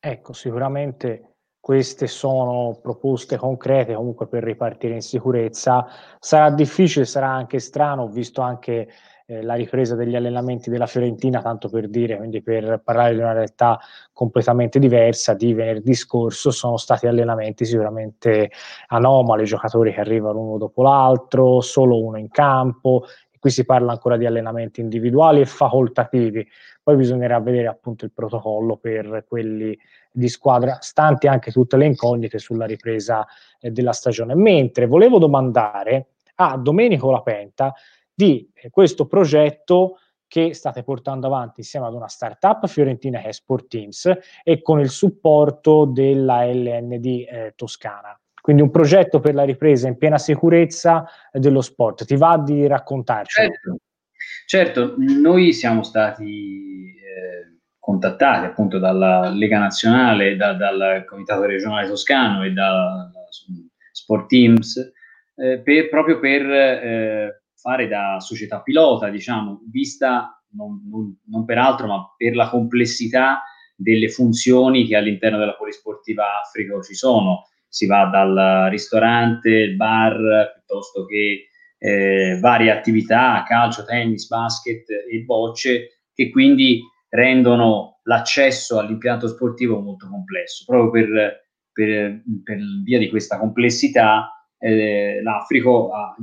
Ecco, 0.00 0.32
sicuramente 0.32 1.38
queste 1.60 2.06
sono 2.06 2.78
proposte 2.80 3.36
concrete 3.36 3.94
comunque 3.94 4.26
per 4.26 4.42
ripartire 4.42 4.94
in 4.94 5.02
sicurezza. 5.02 5.86
Sarà 6.18 6.50
difficile, 6.50 7.04
sarà 7.04 7.28
anche 7.28 7.58
strano, 7.58 8.08
visto 8.08 8.40
anche 8.40 8.88
eh, 9.30 9.42
la 9.42 9.54
ripresa 9.54 9.94
degli 9.94 10.16
allenamenti 10.16 10.70
della 10.70 10.86
Fiorentina, 10.86 11.42
tanto 11.42 11.68
per 11.68 11.88
dire, 11.88 12.16
quindi 12.16 12.42
per 12.42 12.80
parlare 12.82 13.12
di 13.12 13.20
una 13.20 13.34
realtà 13.34 13.78
completamente 14.10 14.78
diversa, 14.78 15.34
di 15.34 15.52
venerdì 15.52 15.92
scorso 15.92 16.50
sono 16.50 16.78
stati 16.78 17.06
allenamenti 17.06 17.66
sicuramente 17.66 18.50
anomali, 18.86 19.44
giocatori 19.44 19.92
che 19.92 20.00
arrivano 20.00 20.40
uno 20.40 20.56
dopo 20.56 20.82
l'altro, 20.82 21.60
solo 21.60 22.02
uno 22.02 22.16
in 22.16 22.30
campo, 22.30 23.04
qui 23.38 23.50
si 23.50 23.66
parla 23.66 23.92
ancora 23.92 24.16
di 24.16 24.24
allenamenti 24.24 24.80
individuali 24.80 25.42
e 25.42 25.46
facoltativi, 25.46 26.48
poi 26.82 26.96
bisognerà 26.96 27.38
vedere 27.38 27.66
appunto 27.66 28.06
il 28.06 28.12
protocollo 28.12 28.78
per 28.78 29.26
quelli 29.28 29.78
di 30.10 30.28
squadra, 30.28 30.78
stanti 30.80 31.26
anche 31.26 31.52
tutte 31.52 31.76
le 31.76 31.84
incognite 31.84 32.38
sulla 32.38 32.64
ripresa 32.64 33.26
eh, 33.60 33.70
della 33.70 33.92
stagione. 33.92 34.34
Mentre 34.34 34.86
volevo 34.86 35.18
domandare 35.18 36.06
a 36.36 36.56
Domenico 36.56 37.10
Lapenta 37.10 37.74
di 38.18 38.50
eh, 38.52 38.68
questo 38.68 39.06
progetto 39.06 40.00
che 40.26 40.52
state 40.52 40.82
portando 40.82 41.28
avanti 41.28 41.60
insieme 41.60 41.86
ad 41.86 41.94
una 41.94 42.08
startup 42.08 42.66
fiorentina 42.66 43.20
che 43.20 43.28
è 43.28 43.32
Sport 43.32 43.68
Teams 43.68 44.12
e 44.42 44.60
con 44.60 44.80
il 44.80 44.90
supporto 44.90 45.84
della 45.84 46.44
LND 46.44 47.06
eh, 47.06 47.52
Toscana. 47.54 48.18
Quindi 48.40 48.62
un 48.62 48.72
progetto 48.72 49.20
per 49.20 49.34
la 49.34 49.44
ripresa 49.44 49.86
in 49.86 49.96
piena 49.96 50.18
sicurezza 50.18 51.06
eh, 51.30 51.38
dello 51.38 51.60
sport. 51.60 52.04
Ti 52.04 52.16
va 52.16 52.36
di 52.38 52.66
raccontarci? 52.66 53.40
Certo. 53.40 53.76
certo, 54.46 54.94
noi 54.96 55.52
siamo 55.52 55.84
stati 55.84 56.96
eh, 56.96 57.58
contattati 57.78 58.46
appunto 58.46 58.78
dalla 58.78 59.30
Lega 59.30 59.60
Nazionale, 59.60 60.34
da, 60.34 60.54
dal 60.54 61.04
Comitato 61.06 61.44
Regionale 61.44 61.86
Toscano 61.86 62.42
e 62.42 62.50
da, 62.50 63.08
da 63.12 63.20
Sport 63.92 64.26
Teams 64.26 64.92
eh, 65.36 65.60
per, 65.60 65.88
proprio 65.88 66.18
per 66.18 66.42
eh, 66.50 67.37
fare 67.60 67.88
da 67.88 68.18
società 68.20 68.62
pilota, 68.62 69.08
diciamo, 69.08 69.62
vista 69.70 70.40
non, 70.52 70.80
non, 70.88 71.18
non 71.26 71.44
peraltro, 71.44 71.86
ma 71.86 72.14
per 72.16 72.34
la 72.34 72.48
complessità 72.48 73.42
delle 73.76 74.08
funzioni 74.08 74.86
che 74.86 74.96
all'interno 74.96 75.38
della 75.38 75.54
polisportiva 75.54 76.40
Africa 76.40 76.80
ci 76.82 76.94
sono. 76.94 77.48
Si 77.68 77.86
va 77.86 78.06
dal 78.06 78.70
ristorante, 78.70 79.74
bar, 79.74 80.52
piuttosto 80.54 81.04
che 81.04 81.48
eh, 81.78 82.38
varie 82.40 82.70
attività, 82.70 83.44
calcio, 83.46 83.84
tennis, 83.84 84.26
basket 84.26 84.88
e 84.88 85.20
bocce, 85.20 86.00
che 86.14 86.30
quindi 86.30 86.80
rendono 87.10 88.00
l'accesso 88.04 88.78
all'impianto 88.78 89.28
sportivo 89.28 89.80
molto 89.80 90.08
complesso. 90.08 90.64
Proprio 90.66 90.90
per, 90.90 91.40
per, 91.72 92.22
per 92.42 92.58
via 92.82 92.98
di 92.98 93.08
questa 93.08 93.38
complessità 93.38 94.32
eh, 94.58 95.20
l'Africa 95.22 95.70
ha 95.70 96.16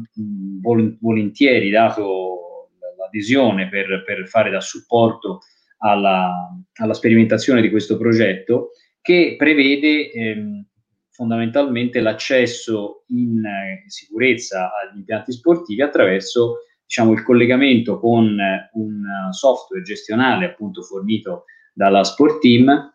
vol- 0.61 0.97
volentieri 0.99 1.69
dato 1.69 2.69
l'adesione 2.97 3.69
per, 3.69 4.03
per, 4.05 4.27
fare 4.27 4.49
da 4.49 4.59
supporto 4.59 5.39
alla, 5.79 6.49
alla, 6.75 6.93
sperimentazione 6.93 7.61
di 7.61 7.69
questo 7.69 7.97
progetto 7.97 8.71
che 9.01 9.35
prevede 9.37 10.11
ehm, 10.11 10.65
fondamentalmente 11.11 12.01
l'accesso 12.01 13.03
in 13.07 13.43
eh, 13.45 13.83
sicurezza 13.87 14.71
agli 14.73 14.97
impianti 14.97 15.31
sportivi 15.31 15.81
attraverso 15.81 16.57
diciamo, 16.85 17.13
il 17.13 17.23
collegamento 17.23 17.99
con 17.99 18.37
un 18.73 19.03
software 19.31 19.83
gestionale 19.83 20.45
appunto 20.45 20.81
fornito 20.81 21.45
dalla 21.73 22.03
Sport 22.03 22.39
Team 22.39 22.93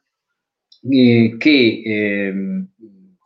eh, 0.88 1.36
che 1.38 1.82
ehm, 1.84 2.69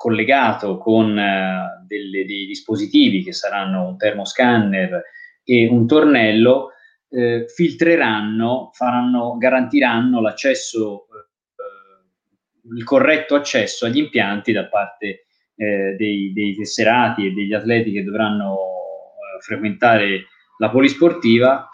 collegato 0.04 0.76
con 0.76 1.18
eh, 1.18 1.82
delle, 1.86 2.26
dei 2.26 2.44
dispositivi 2.44 3.24
che 3.24 3.32
saranno 3.32 3.88
un 3.88 3.96
termoscanner 3.96 5.02
e 5.42 5.66
un 5.66 5.86
tornello, 5.86 6.72
eh, 7.08 7.46
filtreranno, 7.48 8.68
faranno, 8.74 9.38
garantiranno 9.38 10.20
l'accesso, 10.20 11.06
eh, 11.06 12.76
il 12.76 12.84
corretto 12.84 13.34
accesso 13.34 13.86
agli 13.86 13.96
impianti 13.96 14.52
da 14.52 14.66
parte 14.66 15.24
eh, 15.56 15.94
dei, 15.96 16.34
dei, 16.34 16.54
tesserati 16.54 17.24
e 17.26 17.30
degli 17.30 17.54
atleti 17.54 17.90
che 17.90 18.04
dovranno 18.04 18.52
eh, 18.56 19.40
frequentare 19.40 20.26
la 20.58 20.68
polisportiva 20.68 21.66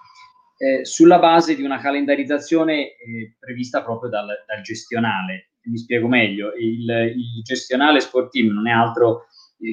eh, 0.57 0.85
sulla 0.85 1.19
base 1.19 1.57
di 1.57 1.65
una 1.65 1.81
calendarizzazione 1.81 2.93
prevista 3.41 3.83
proprio 3.83 4.09
dal, 4.09 4.29
dal 4.47 4.61
gestionale 4.63 5.50
mi 5.65 5.79
spiego 5.79 6.09
meglio, 6.09 6.53
il, 6.55 6.89
il 7.17 7.43
gestionale 7.43 8.01
sportivo 8.01 8.53
non 8.53 8.69
è 8.69 8.73
altro 8.73 9.27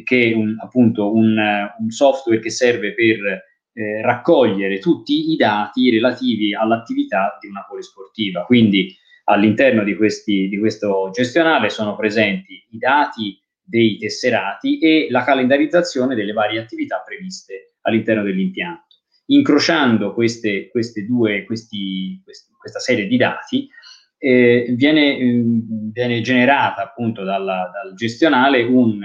che 0.03 0.33
un, 0.35 0.55
appunto 0.59 1.13
un, 1.13 1.37
un, 1.79 1.89
software 1.89 2.39
che 2.39 2.49
serve 2.49 2.93
per 2.93 3.45
eh, 3.73 4.01
raccogliere 4.01 4.79
tutti 4.79 5.31
i 5.31 5.35
dati 5.37 5.89
relativi 5.89 6.53
all'attività 6.53 7.37
di 7.39 7.47
una 7.47 7.65
polisportiva. 7.67 8.43
Quindi 8.43 8.93
all'interno 9.25 9.83
di, 9.83 9.95
questi, 9.95 10.47
di 10.49 10.57
questo 10.57 11.09
gestionale 11.11 11.69
sono 11.69 11.95
presenti 11.95 12.65
i 12.71 12.77
dati 12.77 13.39
dei 13.63 13.97
tesserati 13.97 14.79
e 14.79 15.07
la 15.09 15.23
calendarizzazione 15.23 16.15
delle 16.15 16.31
varie 16.33 16.59
attività 16.59 17.03
previste 17.05 17.75
all'interno 17.81 18.23
dell'impianto. 18.23 18.85
Incrociando 19.27 20.13
queste, 20.13 20.69
queste 20.69 21.05
due, 21.05 21.43
questi, 21.43 22.21
questi, 22.23 22.51
questa 22.57 22.79
serie 22.79 23.07
di 23.07 23.17
dati, 23.17 23.69
eh, 24.17 24.73
viene, 24.75 25.17
mm, 25.17 25.91
viene, 25.91 26.21
generata 26.21 26.83
appunto 26.83 27.23
dalla, 27.23 27.69
dal 27.71 27.93
gestionale 27.93 28.63
un, 28.63 28.99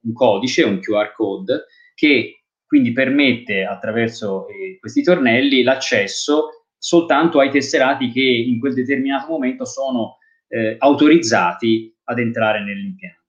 un, 0.00 0.12
codice, 0.12 0.64
un 0.64 0.80
QR 0.80 1.12
code, 1.12 1.66
che 1.94 2.44
quindi 2.66 2.92
permette 2.92 3.64
attraverso 3.64 4.48
eh, 4.48 4.78
questi 4.80 5.02
tornelli 5.02 5.62
l'accesso 5.62 6.66
soltanto 6.76 7.40
ai 7.40 7.50
tesserati 7.50 8.10
che 8.10 8.22
in 8.22 8.58
quel 8.58 8.74
determinato 8.74 9.30
momento 9.30 9.64
sono 9.64 10.18
eh, 10.48 10.76
autorizzati 10.78 11.94
ad 12.04 12.18
entrare 12.18 12.62
nell'impianto. 12.62 13.24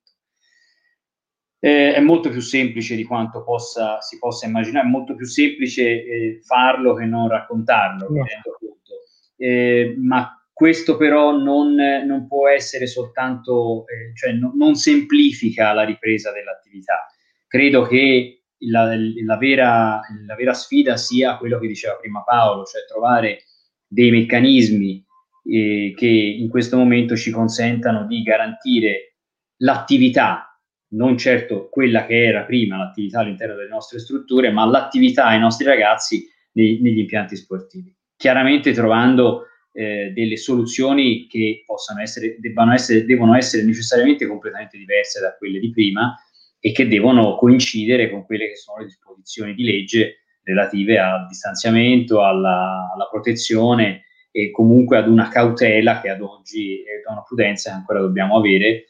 Eh, 1.59 1.95
è 1.95 1.99
molto 1.99 2.29
più 2.29 2.39
semplice 2.39 2.95
di 2.95 3.03
quanto 3.03 3.43
possa, 3.43 3.99
si 4.01 4.19
possa 4.19 4.45
immaginare, 4.45 4.85
è 4.85 4.89
molto 4.89 5.15
più 5.15 5.25
semplice 5.25 5.83
eh, 5.83 6.39
farlo 6.43 6.93
che 6.93 7.05
non 7.05 7.27
raccontarlo, 7.27 8.07
conto. 8.07 8.93
Eh, 9.35 9.95
ma 9.97 10.31
questo 10.57 10.97
però 10.97 11.37
non, 11.37 11.75
non, 11.75 12.25
può 12.25 12.47
essere 12.49 12.87
soltanto, 12.87 13.85
eh, 13.85 14.11
cioè 14.15 14.31
no, 14.31 14.53
non 14.55 14.73
semplifica 14.73 15.71
la 15.71 15.83
ripresa 15.83 16.31
dell'attività. 16.31 17.05
Credo 17.45 17.83
che 17.83 18.45
la, 18.61 18.95
la, 19.23 19.37
vera, 19.37 20.01
la 20.25 20.33
vera 20.33 20.53
sfida 20.55 20.97
sia 20.97 21.37
quello 21.37 21.59
che 21.59 21.67
diceva 21.67 21.93
prima 21.97 22.23
Paolo, 22.23 22.63
cioè 22.63 22.85
trovare 22.87 23.43
dei 23.85 24.09
meccanismi 24.09 25.05
eh, 25.45 25.93
che 25.95 26.07
in 26.07 26.49
questo 26.49 26.75
momento 26.75 27.15
ci 27.15 27.29
consentano 27.29 28.07
di 28.07 28.23
garantire 28.23 29.17
l'attività 29.57 30.59
non 30.95 31.19
certo 31.19 31.69
quella 31.69 32.07
che 32.07 32.25
era 32.25 32.45
prima 32.45 32.77
l'attività 32.77 33.19
all'interno 33.19 33.53
delle 33.53 33.69
nostre 33.69 33.99
strutture, 33.99 34.49
ma 34.49 34.65
l'attività 34.65 35.25
ai 35.25 35.39
nostri 35.39 35.67
ragazzi 35.67 36.27
nei, 36.53 36.79
negli 36.81 36.97
impianti 36.97 37.35
sportivi. 37.35 37.95
Chiaramente 38.15 38.73
trovando 38.73 39.46
eh, 39.77 40.11
delle 40.11 40.37
soluzioni 40.37 41.27
che 41.27 41.61
possano 41.63 42.01
essere, 42.01 42.37
debbano 42.39 42.73
essere, 42.73 43.05
devono 43.05 43.35
essere 43.35 43.61
necessariamente 43.63 44.25
completamente 44.25 44.75
diverse 44.75 45.19
da 45.19 45.35
quelle 45.37 45.59
di 45.59 45.69
prima 45.69 46.19
e 46.59 46.71
che 46.71 46.87
devono 46.87 47.35
coincidere 47.35 48.09
con 48.09 48.25
quelle 48.25 48.47
che 48.47 48.55
sono 48.55 48.79
le 48.79 48.85
disposizioni 48.85 49.53
di 49.53 49.63
legge 49.63 50.23
relative 50.41 50.97
al 50.97 51.27
distanziamento, 51.27 52.23
alla, 52.23 52.89
alla 52.91 53.07
protezione 53.07 54.05
e 54.31 54.49
comunque 54.49 54.97
ad 54.97 55.07
una 55.07 55.27
cautela 55.27 56.01
che 56.01 56.09
ad 56.09 56.21
oggi 56.21 56.81
è 56.81 57.11
una 57.11 57.21
prudenza 57.21 57.69
che 57.69 57.75
ancora 57.75 57.99
dobbiamo 57.99 58.35
avere 58.35 58.85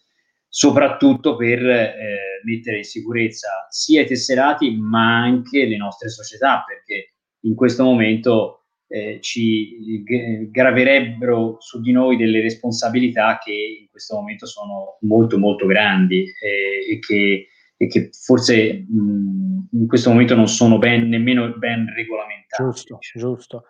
soprattutto 0.47 1.35
per 1.35 1.65
eh, 1.67 1.95
mettere 2.45 2.77
in 2.77 2.83
sicurezza 2.85 3.67
sia 3.69 4.03
i 4.03 4.07
tesserati 4.07 4.73
ma 4.77 5.17
anche 5.17 5.65
le 5.65 5.75
nostre 5.75 6.07
società, 6.07 6.63
perché 6.65 7.11
in 7.41 7.55
questo 7.55 7.83
momento 7.83 8.56
eh, 8.87 9.19
ci 9.21 10.03
graverebbero 10.49 11.57
su 11.59 11.81
di 11.81 11.91
noi 11.91 12.15
delle 12.15 12.41
responsabilità 12.41 13.37
che 13.37 13.79
in 13.81 13.87
questo 13.89 14.15
momento 14.15 14.45
sono 14.45 14.97
molto 15.01 15.37
molto 15.37 15.65
grandi 15.65 16.23
eh, 16.23 16.93
e, 16.93 16.99
che, 16.99 17.47
e, 17.75 17.87
che, 17.87 18.09
forse 18.11 18.85
mh, 18.87 19.67
in 19.73 19.87
questo 19.87 20.09
momento 20.09 20.35
non 20.35 20.47
sono 20.47 20.77
ben, 20.77 21.09
nemmeno 21.09 21.53
ben 21.57 21.91
regolamentate. 21.93 22.63
Giusto, 22.63 22.97
giusto. 23.13 23.63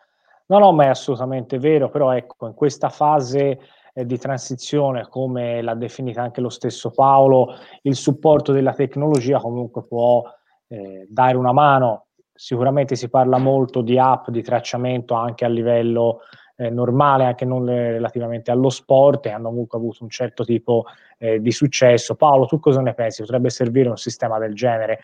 No, 0.48 0.60
no, 0.60 0.72
ma 0.72 0.86
è 0.86 0.88
assolutamente 0.88 1.58
vero, 1.58 1.90
però 1.90 2.12
ecco, 2.16 2.48
in 2.48 2.54
questa 2.54 2.90
fase 2.90 3.60
eh, 3.94 4.06
di 4.06 4.18
transizione, 4.18 5.08
come 5.10 5.62
l'ha 5.62 5.74
definita 5.74 6.22
anche 6.22 6.40
lo 6.40 6.50
stesso 6.50 6.92
Paolo, 6.92 7.56
il 7.82 7.96
supporto 7.96 8.54
della 8.54 8.74
tecnologia 8.74 9.40
comunque 9.40 9.86
può 9.86 10.24
eh, 10.68 11.06
dare 11.10 11.36
una 11.36 11.52
mano. 11.52 12.07
Sicuramente 12.38 12.96
si 12.96 13.10
parla 13.10 13.40
molto 13.40 13.82
di 13.82 13.98
app 13.98 14.30
di 14.30 14.44
tracciamento 14.44 15.16
anche 15.16 15.44
a 15.44 15.48
livello 15.48 16.22
eh, 16.56 16.70
normale, 16.70 17.26
anche 17.26 17.46
non 17.46 17.66
relativamente 17.66 18.52
allo 18.52 18.70
sport, 18.70 19.26
e 19.26 19.32
hanno 19.32 19.50
comunque 19.50 19.78
avuto 19.78 20.04
un 20.04 20.10
certo 20.10 20.46
tipo 20.46 20.86
eh, 21.18 21.42
di 21.42 21.52
successo. 21.52 22.16
Paolo, 22.16 22.46
tu 22.46 22.60
cosa 22.60 22.82
ne 22.82 22.94
pensi? 22.94 23.24
Potrebbe 23.24 23.50
servire 23.50 23.90
un 23.90 23.98
sistema 23.98 24.38
del 24.38 24.54
genere? 24.54 25.00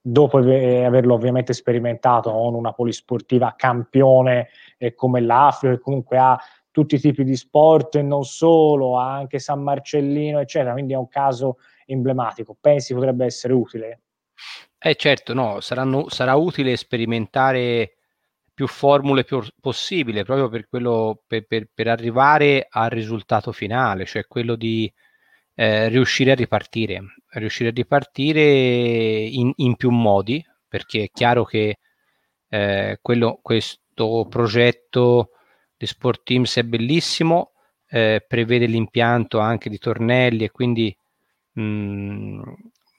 Dopo 0.00 0.38
averlo 0.38 1.14
ovviamente 1.14 1.52
sperimentato 1.52 2.30
con 2.30 2.54
una 2.54 2.72
polisportiva 2.72 3.54
campione 3.56 4.48
eh, 4.78 4.94
come 4.94 5.20
l'Africa, 5.20 5.74
che 5.74 5.80
comunque 5.80 6.16
ha 6.16 6.38
tutti 6.70 6.94
i 6.94 7.00
tipi 7.00 7.24
di 7.24 7.34
sport 7.34 7.96
e 7.96 8.02
non 8.02 8.22
solo, 8.22 8.94
anche 8.96 9.40
San 9.40 9.62
Marcellino, 9.62 10.38
eccetera. 10.38 10.72
Quindi 10.72 10.92
è 10.92 10.96
un 10.96 11.08
caso 11.08 11.56
emblematico. 11.86 12.56
Pensi 12.58 12.94
potrebbe 12.94 13.24
essere 13.24 13.52
utile? 13.52 14.00
Eh 14.80 14.94
certo, 14.94 15.34
no, 15.34 15.60
saranno, 15.60 16.08
sarà 16.08 16.34
utile 16.36 16.76
sperimentare 16.76 17.94
più 18.58 18.66
formule 18.66 19.24
più 19.24 19.40
possibile 19.60 20.24
proprio 20.24 20.48
per, 20.48 20.68
quello, 20.68 21.22
per, 21.26 21.46
per, 21.46 21.68
per 21.72 21.88
arrivare 21.88 22.66
al 22.68 22.90
risultato 22.90 23.52
finale, 23.52 24.04
cioè 24.04 24.26
quello 24.26 24.56
di 24.56 24.92
eh, 25.54 25.88
riuscire 25.88 26.32
a 26.32 26.34
ripartire, 26.34 27.02
riuscire 27.34 27.70
a 27.70 27.72
ripartire 27.72 28.42
in, 28.42 29.52
in, 29.56 29.76
più 29.76 29.90
modi, 29.90 30.44
perché 30.68 31.04
è 31.04 31.10
chiaro 31.12 31.44
che 31.44 31.78
eh, 32.48 32.98
quello, 33.02 33.38
questo 33.42 34.26
progetto 34.28 35.30
di 35.76 35.86
Sport 35.86 36.22
Teams 36.24 36.56
è 36.56 36.62
bellissimo, 36.64 37.52
eh, 37.88 38.24
prevede 38.26 38.66
l'impianto 38.66 39.38
anche 39.38 39.70
di 39.70 39.78
tornelli 39.78 40.44
e 40.44 40.50
quindi 40.50 40.96
mh, 41.52 41.62
mm, 41.62 42.42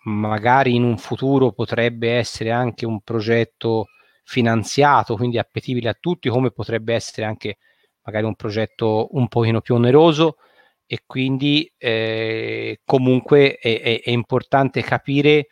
magari 0.10 0.76
in 0.76 0.84
un 0.84 0.98
futuro 0.98 1.52
potrebbe 1.52 2.13
essere 2.13 2.52
anche 2.52 2.86
un 2.86 3.02
progetto 3.02 3.88
finanziato, 4.24 5.15
quindi 5.15 5.38
appetibile 5.38 5.89
a 5.89 5.98
tutti, 6.00 6.30
come 6.30 6.52
potrebbe 6.52 6.93
essere 6.93 7.26
anche 7.26 7.58
magari 8.04 8.26
un 8.26 8.36
progetto 8.36 9.10
un 9.12 9.28
pochino 9.28 9.62
più 9.62 9.76
oneroso 9.76 10.38
e 10.86 11.04
quindi 11.06 11.72
eh, 11.78 12.82
comunque 12.84 13.58
è, 13.58 13.82
è, 13.82 14.02
è 14.02 14.10
importante 14.10 14.82
capire 14.82 15.48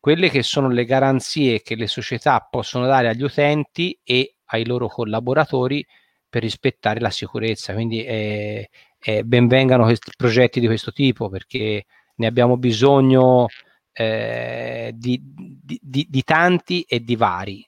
quelle 0.00 0.30
che 0.30 0.42
sono 0.42 0.68
le 0.68 0.84
garanzie 0.84 1.62
che 1.62 1.76
le 1.76 1.86
società 1.86 2.46
possono 2.50 2.86
dare 2.86 3.08
agli 3.08 3.22
utenti 3.22 3.98
e 4.02 4.36
ai 4.46 4.66
loro 4.66 4.88
collaboratori 4.88 5.86
per 6.28 6.42
rispettare 6.42 7.00
la 7.00 7.10
sicurezza. 7.10 7.72
Quindi 7.72 8.04
eh, 8.04 8.68
eh, 8.98 9.24
benvengano 9.24 9.84
questi 9.84 10.10
progetti 10.16 10.58
di 10.58 10.66
questo 10.66 10.92
tipo 10.92 11.28
perché 11.28 11.84
ne 12.16 12.26
abbiamo 12.26 12.56
bisogno 12.56 13.46
eh, 13.92 14.92
di, 14.94 15.20
di, 15.22 15.78
di, 15.82 16.06
di, 16.08 16.22
tanti 16.22 16.82
e 16.82 17.00
di 17.00 17.16
vari 17.16 17.66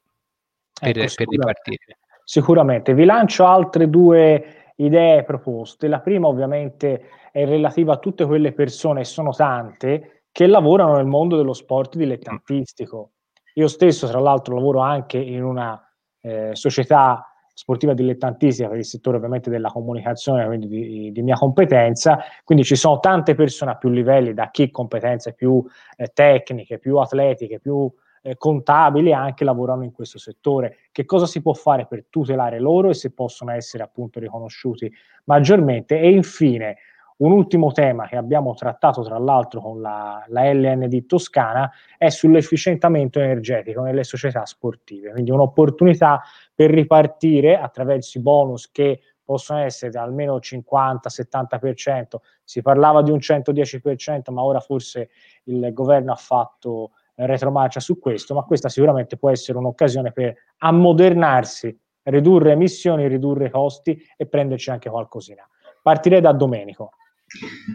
per, 0.79 0.99
ecco, 0.99 1.15
per 1.17 1.29
ripartire. 1.29 1.99
Sicuramente. 2.25 2.95
Vi 2.95 3.05
lancio 3.05 3.47
altre 3.47 3.89
due 3.91 4.73
idee 4.77 5.25
proposte. 5.25 5.89
La 5.89 6.01
prima 6.01 6.27
ovviamente 6.27 7.09
è 7.31 7.45
relativa 7.45 7.95
a 7.95 7.99
tutte 7.99 8.25
quelle 8.25 8.53
persone, 8.53 9.01
e 9.01 9.05
sono 9.05 9.31
tante, 9.31 10.25
che 10.33 10.47
lavorano 10.47 10.97
nel 10.97 11.07
mondo 11.07 11.37
dello 11.37 11.53
sport 11.53 11.97
dilettantistico. 11.97 13.13
Io 13.55 13.69
stesso, 13.69 14.09
tra 14.09 14.19
l'altro, 14.19 14.55
lavoro 14.55 14.81
anche 14.81 15.19
in 15.19 15.45
una 15.45 15.81
eh, 16.21 16.51
società 16.55 17.34
sportiva 17.55 17.95
dilettantistica 17.95 18.69
per 18.69 18.79
il 18.79 18.85
settore 18.85 19.17
ovviamente 19.17 19.49
della 19.49 19.71
comunicazione, 19.71 20.45
quindi 20.45 20.67
di, 20.67 21.13
di, 21.13 21.23
mia 21.23 21.37
competenza, 21.37 22.19
quindi 22.43 22.65
ci 22.65 22.75
sono 22.75 22.99
tante 22.99 23.35
persone 23.35 23.71
a 23.71 23.77
più 23.77 23.89
livelli, 23.89 24.35
da 24.35 24.51
chi 24.51 24.71
competenze 24.71 25.33
più 25.33 25.65
eh, 25.97 26.11
tecniche, 26.13 26.79
più 26.79 26.99
atletiche, 26.99 27.61
più 27.61 27.91
eh, 28.23 28.37
contabili, 28.37 29.13
anche 29.13 29.45
lavorano 29.45 29.85
in 29.85 29.93
questo 29.93 30.19
settore. 30.19 30.79
Che 30.91 31.05
cosa 31.05 31.27
si 31.27 31.41
può 31.41 31.53
fare 31.53 31.87
per 31.87 32.07
tutelare 32.11 32.59
loro 32.59 32.91
e 32.91 32.95
se 32.95 33.13
possono 33.13 33.53
essere 33.53 33.85
appunto 33.85 34.19
riconosciuti 34.19 34.93
maggiormente? 35.25 36.01
E 36.01 36.11
infine, 36.11 36.77
un 37.17 37.31
ultimo 37.31 37.71
tema 37.71 38.09
che 38.09 38.17
abbiamo 38.17 38.55
trattato 38.55 39.03
tra 39.03 39.19
l'altro 39.19 39.61
con 39.61 39.81
la, 39.81 40.25
la 40.29 40.53
LND 40.53 41.07
Toscana 41.07 41.71
è 41.97 42.09
sull'efficientamento 42.09 43.21
energetico 43.21 43.83
nelle 43.83 44.03
società 44.03 44.45
sportive, 44.47 45.13
quindi 45.13 45.31
un'opportunità 45.31 46.23
per 46.55 46.71
ripartire 46.71 47.59
attraverso 47.59 48.19
i 48.19 48.23
bonus 48.23 48.71
che 48.71 49.01
possono 49.25 49.61
essere 49.61 49.99
almeno 49.99 50.37
50-70%, 50.37 52.17
si 52.45 52.61
parlava 52.63 53.03
di 53.03 53.11
un 53.11 53.19
110%, 53.19 54.33
ma 54.33 54.43
ora 54.43 54.61
forse 54.61 55.11
il 55.45 55.73
governo 55.73 56.13
ha 56.13 56.17
fatto 56.17 56.93
retromarcia 57.17 57.81
su 57.81 57.99
questo, 57.99 58.35
ma 58.35 58.43
questa 58.43 58.69
sicuramente 58.69 59.17
può 59.17 59.31
essere 59.31 59.59
un'occasione 59.59 60.13
per 60.13 60.35
ammodernarsi, 60.59 61.77
ridurre 62.03 62.53
emissioni, 62.53 63.09
ridurre 63.09 63.51
costi 63.51 64.01
e 64.17 64.27
prenderci 64.27 64.71
anche 64.71 64.91
qualcosina. 64.91 65.49
Partirei 65.83 66.21
da 66.21 66.33
Domenico. 66.33 66.91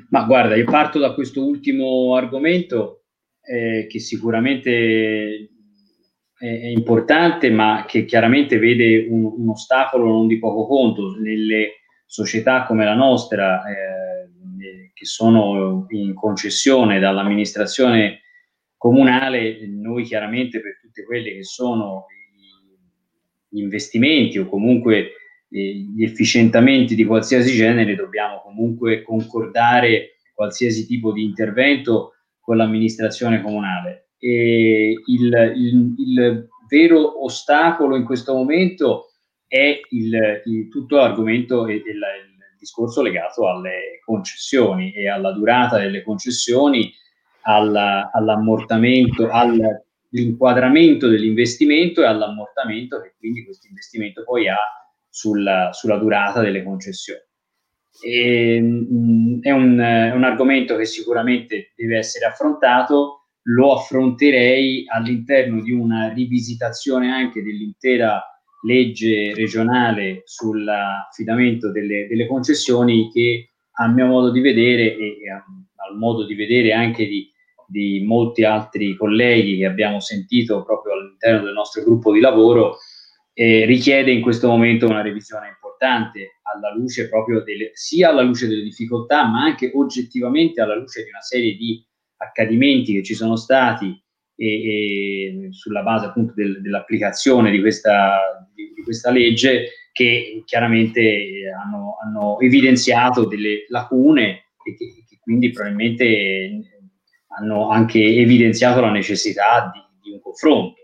Ma 0.09 0.23
guarda, 0.23 0.55
io 0.55 0.65
parto 0.65 0.99
da 0.99 1.13
questo 1.13 1.43
ultimo 1.43 2.15
argomento 2.15 3.03
eh, 3.41 3.87
che 3.89 3.99
sicuramente 3.99 5.49
è, 6.39 6.67
importante, 6.67 7.49
ma 7.49 7.84
che 7.86 8.06
chiaramente 8.06 8.58
vede 8.58 9.08
un, 9.10 9.25
un, 9.25 9.49
ostacolo 9.49 10.06
non 10.06 10.28
di 10.28 10.39
poco 10.39 10.65
conto 10.65 11.17
nelle 11.19 11.82
società 12.06 12.63
come 12.63 12.86
la 12.86 12.95
nostra, 12.95 13.62
eh, 13.65 14.91
che 14.93 15.06
sono 15.06 15.86
in 15.89 16.13
concessione 16.13 16.99
dall'amministrazione 16.99 18.21
comunale. 18.78 19.67
Noi 19.67 20.04
chiaramente 20.04 20.62
per 20.62 20.80
tutte 20.80 21.04
quelle 21.04 21.34
che 21.34 21.43
sono 21.43 22.06
gli 23.49 23.60
investimenti 23.60 24.38
o 24.39 24.47
comunque 24.47 25.12
gli 25.47 26.04
efficientamenti 26.04 26.95
di 26.95 27.06
qualsiasi 27.06 27.56
genere 27.56 27.95
dobbiamo 27.95 28.41
comunque 28.41 29.02
concordare 29.02 30.17
qualsiasi 30.34 30.86
tipo 30.86 31.12
di 31.12 31.23
intervento 31.23 32.13
con 32.39 32.58
l'amministrazione 32.58 33.41
comunale. 33.41 34.08
E 34.19 35.01
il, 35.05 35.53
il, 35.55 35.93
il 35.97 36.47
vero 36.67 37.23
ostacolo 37.23 37.95
in 37.95 38.03
questo 38.03 38.34
momento 38.34 39.12
è 39.47 39.79
il, 39.89 40.41
il 40.45 40.67
tutto 40.69 40.97
l'argomento 40.97 41.63
del, 41.63 41.82
discorso 42.60 43.01
legato 43.01 43.47
alle 43.47 44.01
concessioni 44.03 44.93
e 44.93 45.10
alla 45.10 45.32
durata 45.32 45.79
delle 45.79 46.03
concessioni, 46.03 46.93
alla, 47.43 48.12
all'ammortamento, 48.13 49.29
all'inquadramento 49.32 51.08
dell'investimento 51.08 52.01
e 52.01 52.05
all'ammortamento 52.05 52.99
che 53.01 53.15
quindi 53.17 53.45
questo 53.45 53.67
investimento 53.67 54.23
poi 54.23 54.49
ha 54.49 54.58
sulla, 55.08 55.71
sulla 55.71 55.97
durata 55.97 56.41
delle 56.41 56.63
concessioni. 56.63 57.21
E, 58.01 58.60
mh, 58.62 58.88
mm, 58.93 59.41
è, 59.41 59.51
un, 59.51 59.79
è 59.79 60.12
un 60.12 60.23
argomento 60.23 60.75
che 60.75 60.86
sicuramente 60.86 61.71
deve 61.75 61.97
essere 61.97 62.25
affrontato, 62.25 63.18
lo 63.49 63.73
affronterei 63.73 64.85
all'interno 64.88 65.62
di 65.62 65.71
una 65.71 66.12
rivisitazione 66.13 67.12
anche 67.12 67.41
dell'intera 67.41 68.21
legge 68.63 69.33
regionale 69.33 70.21
sull'affidamento 70.25 71.71
delle, 71.71 72.07
delle 72.07 72.27
concessioni 72.27 73.09
che 73.12 73.51
a 73.79 73.88
mio 73.88 74.07
modo 74.07 74.31
di 74.31 74.41
vedere 74.41 74.95
e, 74.95 75.17
e 75.23 75.29
al 75.31 75.97
modo 75.97 76.25
di 76.25 76.35
vedere 76.35 76.73
anche 76.73 77.07
di, 77.07 77.31
di 77.65 78.03
molti 78.05 78.43
altri 78.43 78.95
colleghi 78.95 79.57
che 79.57 79.65
abbiamo 79.65 79.99
sentito 79.99 80.63
proprio 80.63 80.93
all'interno 80.93 81.45
del 81.45 81.53
nostro 81.53 81.83
gruppo 81.83 82.12
di 82.12 82.19
lavoro, 82.19 82.77
eh, 83.33 83.65
richiede 83.65 84.12
in 84.12 84.21
questo 84.21 84.47
momento 84.47 84.85
una 84.85 85.01
revisione 85.01 85.47
importante 85.47 86.39
alla 86.43 86.75
luce 86.75 87.07
proprio 87.07 87.41
delle, 87.41 87.71
sia 87.73 88.09
alla 88.09 88.21
luce 88.21 88.47
delle 88.47 88.63
difficoltà, 88.63 89.25
ma 89.25 89.43
anche 89.43 89.71
oggettivamente 89.73 90.59
alla 90.59 90.75
luce 90.75 91.03
di 91.03 91.09
una 91.09 91.21
serie 91.21 91.55
di 91.55 91.81
accadimenti 92.19 92.93
che 92.93 93.03
ci 93.03 93.13
sono 93.13 93.36
stati 93.36 94.01
e, 94.36 94.47
e 94.47 95.47
sulla 95.51 95.84
base 95.84 96.08
appunto 96.08 96.34
del, 96.34 96.62
dell'applicazione 96.62 97.51
di 97.51 97.60
questa, 97.60 98.47
di, 98.53 98.71
di 98.75 98.84
questa, 98.84 99.12
legge 99.12 99.69
che 99.91 100.43
chiaramente 100.45 101.51
hanno, 101.62 101.97
hanno, 102.01 102.39
evidenziato 102.39 103.25
delle 103.25 103.65
lacune 103.67 104.45
e 104.63 104.75
che, 104.75 105.03
che, 105.08 105.19
quindi 105.21 105.51
probabilmente 105.51 106.88
hanno 107.38 107.69
anche 107.69 107.99
evidenziato 107.99 108.79
la 108.79 108.91
necessità 108.91 109.69
di, 109.73 109.82
di 110.01 110.12
un 110.12 110.21
confronto. 110.21 110.77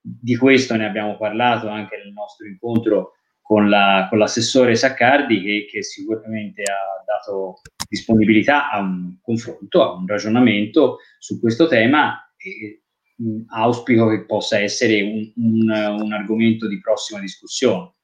Di 0.00 0.36
questo 0.36 0.76
ne 0.76 0.86
abbiamo 0.86 1.16
parlato 1.16 1.68
anche 1.68 1.96
nel 1.96 2.12
nostro 2.12 2.46
incontro 2.46 3.17
con, 3.48 3.70
la, 3.70 4.08
con 4.10 4.18
l'assessore 4.18 4.74
Saccardi 4.74 5.40
che, 5.40 5.66
che, 5.70 5.82
sicuramente 5.82 6.60
ha 6.64 7.02
dato 7.06 7.62
disponibilità 7.88 8.70
a 8.70 8.78
un 8.80 9.16
confronto, 9.22 9.82
a 9.82 9.92
un 9.94 10.06
ragionamento 10.06 10.98
su 11.18 11.40
questo 11.40 11.66
tema 11.66 12.30
e 12.36 12.82
mh, 13.16 13.44
auspico 13.46 14.06
che 14.10 14.26
possa 14.26 14.58
essere 14.58 15.00
un, 15.00 15.32
un, 15.36 16.02
un 16.02 16.12
argomento 16.12 16.68
di 16.68 16.78
prossima 16.78 17.20
discussione. 17.20 17.94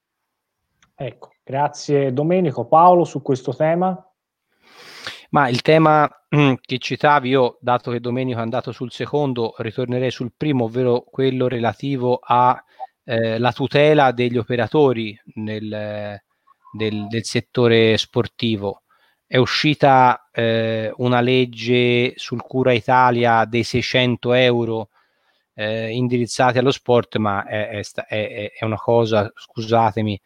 Ecco, 0.95 1.33
grazie 1.45 2.11
Domenico. 2.15 2.67
Paolo, 2.67 3.05
su 3.05 3.21
questo 3.21 3.55
tema? 3.55 4.03
Ma 5.29 5.51
il 5.51 5.61
tema 5.61 6.09
che 6.59 6.79
citavi 6.79 7.29
io, 7.29 7.59
dato 7.61 7.91
che 7.91 8.01
Domenico 8.01 8.39
è 8.39 8.43
andato 8.43 8.73
sul 8.73 8.91
secondo, 8.91 9.53
ritornerei 9.59 10.11
sul 10.11 10.33
primo, 10.35 10.65
ovvero 10.65 11.03
quello 11.03 11.49
relativo 11.49 12.19
a 12.23 12.65
eh, 13.05 13.39
la 13.39 13.53
tutela 13.53 14.13
degli 14.13 14.37
operatori 14.37 15.19
nel, 15.35 16.21
del, 16.73 17.07
del 17.09 17.25
settore 17.25 17.97
sportivo. 17.97 18.83
È 19.27 19.37
uscita 19.37 20.29
eh, 20.33 20.93
una 20.97 21.21
legge 21.21 22.13
sul 22.17 22.43
Cura 22.43 22.73
Italia 22.73 23.45
dei 23.45 23.63
600 23.65 24.33
euro 24.35 24.91
eh, 25.55 25.91
indirizzati 25.91 26.59
allo 26.59 26.71
sport, 26.71 27.17
ma 27.17 27.45
è, 27.47 27.81
è, 28.07 28.53
è, 28.59 28.65
una 28.65 28.77
cosa, 28.77 29.31
scusatemi 29.35 30.21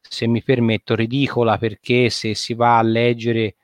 se 0.00 0.26
mi 0.26 0.42
permetto, 0.42 0.94
ridicola 0.94 1.58
perché 1.58 2.10
se 2.10 2.34
si 2.34 2.54
va 2.54 2.78
a 2.78 2.82
leggere 2.82 3.56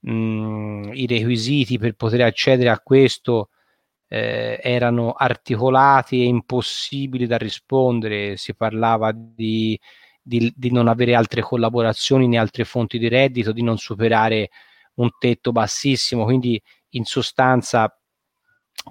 mh, 0.00 0.90
i 0.94 1.06
requisiti 1.06 1.78
per 1.78 1.94
poter 1.94 2.22
accedere 2.22 2.70
a 2.70 2.80
questo 2.80 3.50
eh, 4.12 4.58
erano 4.60 5.12
articolati 5.12 6.20
e 6.22 6.24
impossibili 6.24 7.26
da 7.28 7.38
rispondere, 7.38 8.36
si 8.36 8.54
parlava 8.56 9.12
di, 9.14 9.78
di, 10.20 10.52
di, 10.56 10.72
non 10.72 10.88
avere 10.88 11.14
altre 11.14 11.42
collaborazioni 11.42 12.26
né 12.26 12.36
altre 12.36 12.64
fonti 12.64 12.98
di 12.98 13.06
reddito, 13.06 13.52
di 13.52 13.62
non 13.62 13.78
superare 13.78 14.50
un 14.94 15.10
tetto 15.16 15.52
bassissimo, 15.52 16.24
quindi 16.24 16.60
in 16.90 17.04
sostanza 17.04 17.96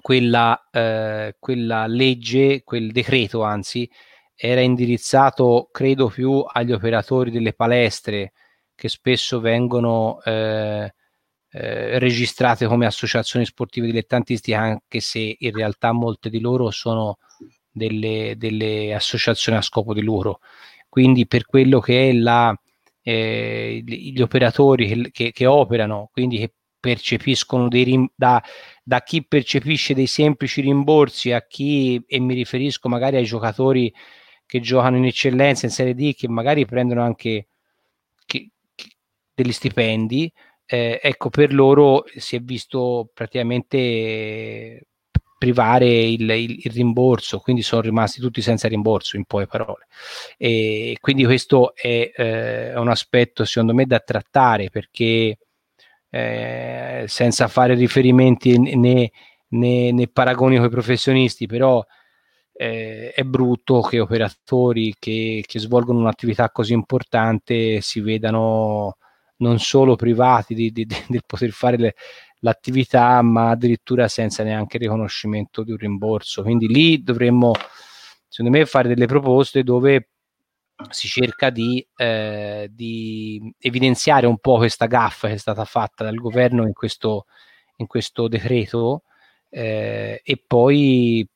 quella, 0.00 0.68
eh, 0.70 1.36
quella 1.38 1.86
legge, 1.86 2.62
quel 2.64 2.90
decreto 2.90 3.42
anzi, 3.42 3.88
era 4.34 4.62
indirizzato 4.62 5.68
credo 5.70 6.08
più 6.08 6.42
agli 6.50 6.72
operatori 6.72 7.30
delle 7.30 7.52
palestre 7.52 8.32
che 8.74 8.88
spesso 8.88 9.38
vengono 9.38 10.18
eh, 10.24 10.94
eh, 11.52 11.98
registrate 11.98 12.66
come 12.66 12.86
associazioni 12.86 13.44
sportive 13.44 13.86
dilettantistiche, 13.86 14.56
anche 14.56 15.00
se 15.00 15.36
in 15.38 15.52
realtà 15.52 15.92
molte 15.92 16.30
di 16.30 16.40
loro 16.40 16.70
sono 16.70 17.18
delle, 17.70 18.34
delle 18.36 18.94
associazioni 18.94 19.58
a 19.58 19.62
scopo 19.62 19.94
di 19.94 20.02
lucro. 20.02 20.40
Quindi 20.88 21.26
per 21.26 21.46
quello 21.46 21.80
che 21.80 22.10
è 22.10 22.12
la, 22.12 22.54
eh, 23.02 23.82
gli 23.84 24.20
operatori 24.20 24.86
che, 24.86 25.10
che, 25.10 25.32
che, 25.32 25.46
operano, 25.46 26.08
quindi 26.12 26.38
che 26.38 26.52
percepiscono 26.80 27.68
dei 27.68 27.84
rim- 27.84 28.10
da, 28.14 28.42
da 28.82 29.02
chi 29.02 29.24
percepisce 29.24 29.94
dei 29.94 30.06
semplici 30.06 30.60
rimborsi 30.60 31.32
a 31.32 31.46
chi, 31.46 32.02
e 32.06 32.18
mi 32.20 32.34
riferisco 32.34 32.88
magari 32.88 33.16
ai 33.16 33.24
giocatori 33.24 33.92
che 34.46 34.60
giocano 34.60 34.96
in 34.96 35.04
eccellenza 35.04 35.66
in 35.66 35.72
Serie 35.72 35.94
D, 35.94 36.14
che 36.14 36.28
magari 36.28 36.64
prendono 36.66 37.02
anche 37.02 37.48
che, 38.26 38.50
degli 39.34 39.52
stipendi, 39.52 40.32
eh, 40.72 41.00
ecco, 41.02 41.30
per 41.30 41.52
loro 41.52 42.04
si 42.14 42.36
è 42.36 42.40
visto 42.40 43.10
praticamente 43.12 44.86
privare 45.36 45.88
il, 45.88 46.30
il, 46.30 46.60
il, 46.64 46.72
rimborso, 46.72 47.40
quindi 47.40 47.62
sono 47.62 47.80
rimasti 47.80 48.20
tutti 48.20 48.40
senza 48.40 48.68
rimborso, 48.68 49.16
in 49.16 49.24
poche 49.24 49.46
parole. 49.48 49.88
E 50.36 50.96
quindi 51.00 51.24
questo 51.24 51.74
è 51.74 52.12
eh, 52.14 52.78
un 52.78 52.88
aspetto, 52.88 53.44
secondo 53.44 53.74
me, 53.74 53.84
da 53.86 53.98
trattare 53.98 54.70
perché 54.70 55.38
eh, 56.08 57.04
senza 57.08 57.48
fare 57.48 57.74
riferimenti 57.74 58.56
né, 58.76 59.10
né, 59.48 59.92
né 59.92 60.08
paragoni 60.08 60.56
con 60.56 60.66
i 60.66 60.70
professionisti, 60.70 61.46
però 61.46 61.84
eh, 62.52 63.10
è 63.12 63.22
brutto 63.24 63.80
che 63.80 63.98
operatori 63.98 64.94
che, 64.98 65.42
che, 65.46 65.58
svolgono 65.58 65.98
un'attività 65.98 66.50
così 66.50 66.74
importante 66.74 67.80
si 67.80 68.00
vedano 68.00 68.98
non 69.40 69.58
solo 69.58 69.96
privati 69.96 70.54
di, 70.54 70.70
di, 70.70 70.86
di, 70.86 71.20
poter 71.26 71.50
fare 71.50 71.76
le, 71.76 71.94
l'attività, 72.40 73.20
ma 73.22 73.50
addirittura 73.50 74.08
senza 74.08 74.42
neanche 74.42 74.76
il 74.76 74.84
riconoscimento 74.84 75.62
di 75.62 75.72
un 75.72 75.76
rimborso. 75.76 76.42
Quindi 76.42 76.68
lì 76.68 77.02
dovremmo, 77.02 77.52
secondo 78.28 78.56
me, 78.56 78.64
fare 78.66 78.88
delle 78.88 79.06
proposte 79.06 79.62
dove 79.62 80.08
si 80.88 81.08
cerca 81.08 81.50
di, 81.50 81.86
eh, 81.96 82.68
di 82.70 83.52
evidenziare 83.58 84.26
un 84.26 84.38
po' 84.38 84.56
questa 84.56 84.86
gaffa 84.86 85.28
che 85.28 85.34
è 85.34 85.38
stata 85.38 85.64
fatta 85.64 86.04
dal 86.04 86.16
governo 86.16 86.66
in 86.66 86.72
questo, 86.72 87.26
in 87.76 87.86
questo 87.86 88.28
decreto 88.28 89.02
eh, 89.50 90.20
e 90.24 90.44
poi 90.46 91.26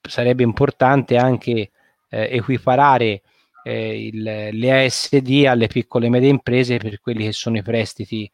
sarebbe 0.00 0.42
importante 0.42 1.16
anche 1.16 1.70
eh, 2.08 2.28
equiparare 2.30 3.22
eh, 3.62 4.06
il, 4.06 4.22
le 4.22 4.84
ASD 4.84 5.44
alle 5.46 5.66
piccole 5.66 6.06
e 6.06 6.10
medie 6.10 6.28
imprese 6.28 6.78
per 6.78 7.00
quelli 7.00 7.24
che 7.24 7.32
sono 7.32 7.56
i 7.56 7.62
prestiti 7.62 8.30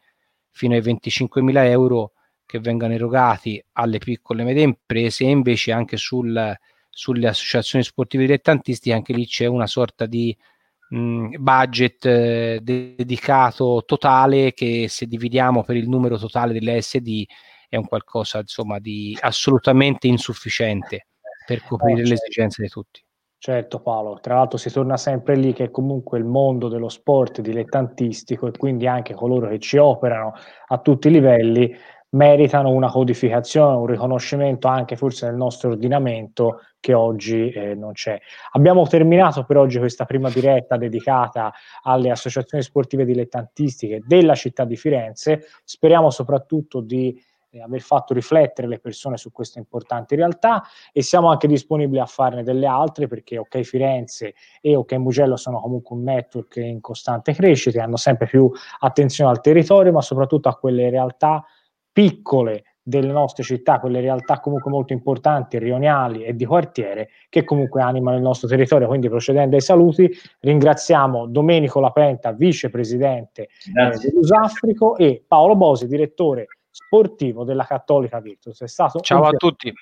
fino 0.51 0.75
ai 0.75 0.81
25.000 0.81 1.65
euro 1.67 2.13
che 2.45 2.59
vengano 2.61 2.95
erogati 2.95 3.63
alle 3.73 3.99
piccole 3.99 4.43
e 4.43 4.45
medie 4.45 4.63
imprese 4.63 5.25
e 5.25 5.31
invece 5.31 5.73
anche 5.73 5.97
sul, 5.97 6.57
sulle 6.89 7.29
associazioni 7.29 7.85
sportive 7.85 8.25
dilettantistiche 8.25 8.95
anche 8.95 9.13
lì 9.13 9.27
c'è 9.27 9.47
una 9.47 9.67
sorta 9.67 10.07
di 10.07 10.37
mh, 10.89 11.37
budget 11.39 12.07
eh, 12.07 12.59
dedicato 12.63 13.85
totale 13.87 14.53
che 14.55 14.87
se 14.89 15.07
dividiamo 15.07 15.63
per 15.63 15.77
il 15.77 15.89
numero 15.89 16.19
totale 16.19 16.53
delle 16.53 16.79
ASD 16.79 17.25
è 17.69 17.77
un 17.77 17.87
qualcosa 17.87 18.39
insomma 18.39 18.79
di 18.79 19.17
assolutamente 19.21 20.07
insufficiente 20.07 21.09
per 21.47 21.63
coprire 21.63 22.05
le 22.05 22.15
esigenze 22.15 22.63
di 22.63 22.69
tutti. 22.69 23.03
Certo 23.41 23.79
Paolo, 23.79 24.19
tra 24.21 24.35
l'altro 24.35 24.59
si 24.59 24.69
torna 24.69 24.97
sempre 24.97 25.37
lì 25.37 25.53
che 25.53 25.71
comunque 25.71 26.19
il 26.19 26.25
mondo 26.25 26.67
dello 26.67 26.89
sport 26.89 27.41
dilettantistico 27.41 28.49
e 28.49 28.51
quindi 28.51 28.89
anche 28.89 29.15
coloro 29.15 29.49
che 29.49 29.61
ci 29.61 29.77
operano 29.77 30.33
a 30.67 30.79
tutti 30.79 31.07
i 31.07 31.13
livelli 31.13 31.73
meritano 32.11 32.71
una 32.71 32.91
codificazione, 32.91 33.77
un 33.77 33.87
riconoscimento 33.87 34.67
anche 34.67 34.97
forse 34.97 35.27
nel 35.27 35.37
nostro 35.37 35.71
ordinamento 35.71 36.63
che 36.81 36.95
oggi 36.95 37.51
eh, 37.51 37.77
non 37.77 37.93
c'è. 37.93 38.19
Abbiamo 38.53 38.85
terminato 38.89 39.45
per 39.45 39.57
oggi 39.59 39.79
questa 39.79 40.05
prima 40.05 40.31
diretta 40.31 40.77
dedicata 40.77 41.53
alle 41.83 42.11
associazioni 42.11 42.65
sportive 42.65 43.05
dilettantistiche 43.05 44.03
della 44.05 44.35
città 44.35 44.65
di 44.65 44.77
Firenze, 44.77 45.45
speriamo 45.63 46.11
soprattutto 46.11 46.81
di 46.81 47.17
aver 47.63 47.81
fatto 47.81 48.13
riflettere 48.13 48.69
le 48.69 48.79
persone 48.79 49.17
su 49.17 49.33
queste 49.33 49.59
importanti 49.59 50.15
realtà 50.15 50.63
e 50.93 51.03
siamo 51.03 51.31
anche 51.31 51.47
disponibili 51.47 51.99
a 51.99 52.07
farne 52.07 52.43
delle 52.43 52.67
altre 52.67 53.07
perché 53.07 53.39
OK 53.39 53.63
Firenze 53.63 54.35
e 54.61 54.77
OK 54.77 54.93
Mugello 54.95 55.37
sono 55.37 55.61
comunque 55.61 55.97
un 55.97 56.03
network 56.03 56.57
in 56.57 56.81
costante 56.81 57.33
crescita 57.33 57.79
e 57.79 57.83
hanno 57.83 57.97
sempre 57.97 58.27
più 58.27 58.51
attenzione 58.81 59.31
al 59.31 59.41
territorio 59.41 59.93
ma 59.93 60.03
soprattutto 60.03 60.49
a 60.49 60.57
quelle 60.57 60.91
realtà 60.91 61.45
piccole 61.91 62.65
delle 62.89 63.13
nostre 63.13 63.43
città, 63.43 63.81
quelle 63.81 64.01
realtà 64.01 64.41
comunque 64.41 64.71
molto 64.71 64.95
importanti, 64.95 65.59
rionali 65.59 66.25
e 66.25 66.35
di 66.35 66.47
quartiere, 66.47 67.11
che 67.29 67.45
comunque 67.45 67.83
animano 67.83 68.17
il 68.17 68.23
nostro 68.23 68.49
territorio. 68.49 68.87
Quindi 68.87 69.11
procedendo 69.11 69.57
ai 69.57 69.61
saluti, 69.61 70.11
ringraziamo 70.41 71.27
Domenico 71.27 71.81
Lapenta, 71.81 72.33
vicepresidente 72.33 73.43
eh, 73.43 73.99
dell'Usafrico 73.99 74.97
e 74.97 75.23
Paolo 75.27 75.55
Bosi, 75.55 75.87
direttore 75.87 76.47
sportivo 76.79 77.45
della 77.45 77.65
Cattolica 77.65 78.21
Virtus. 78.21 78.63
Ciao 79.03 79.25
a 79.25 79.33
tutti. 79.33 79.73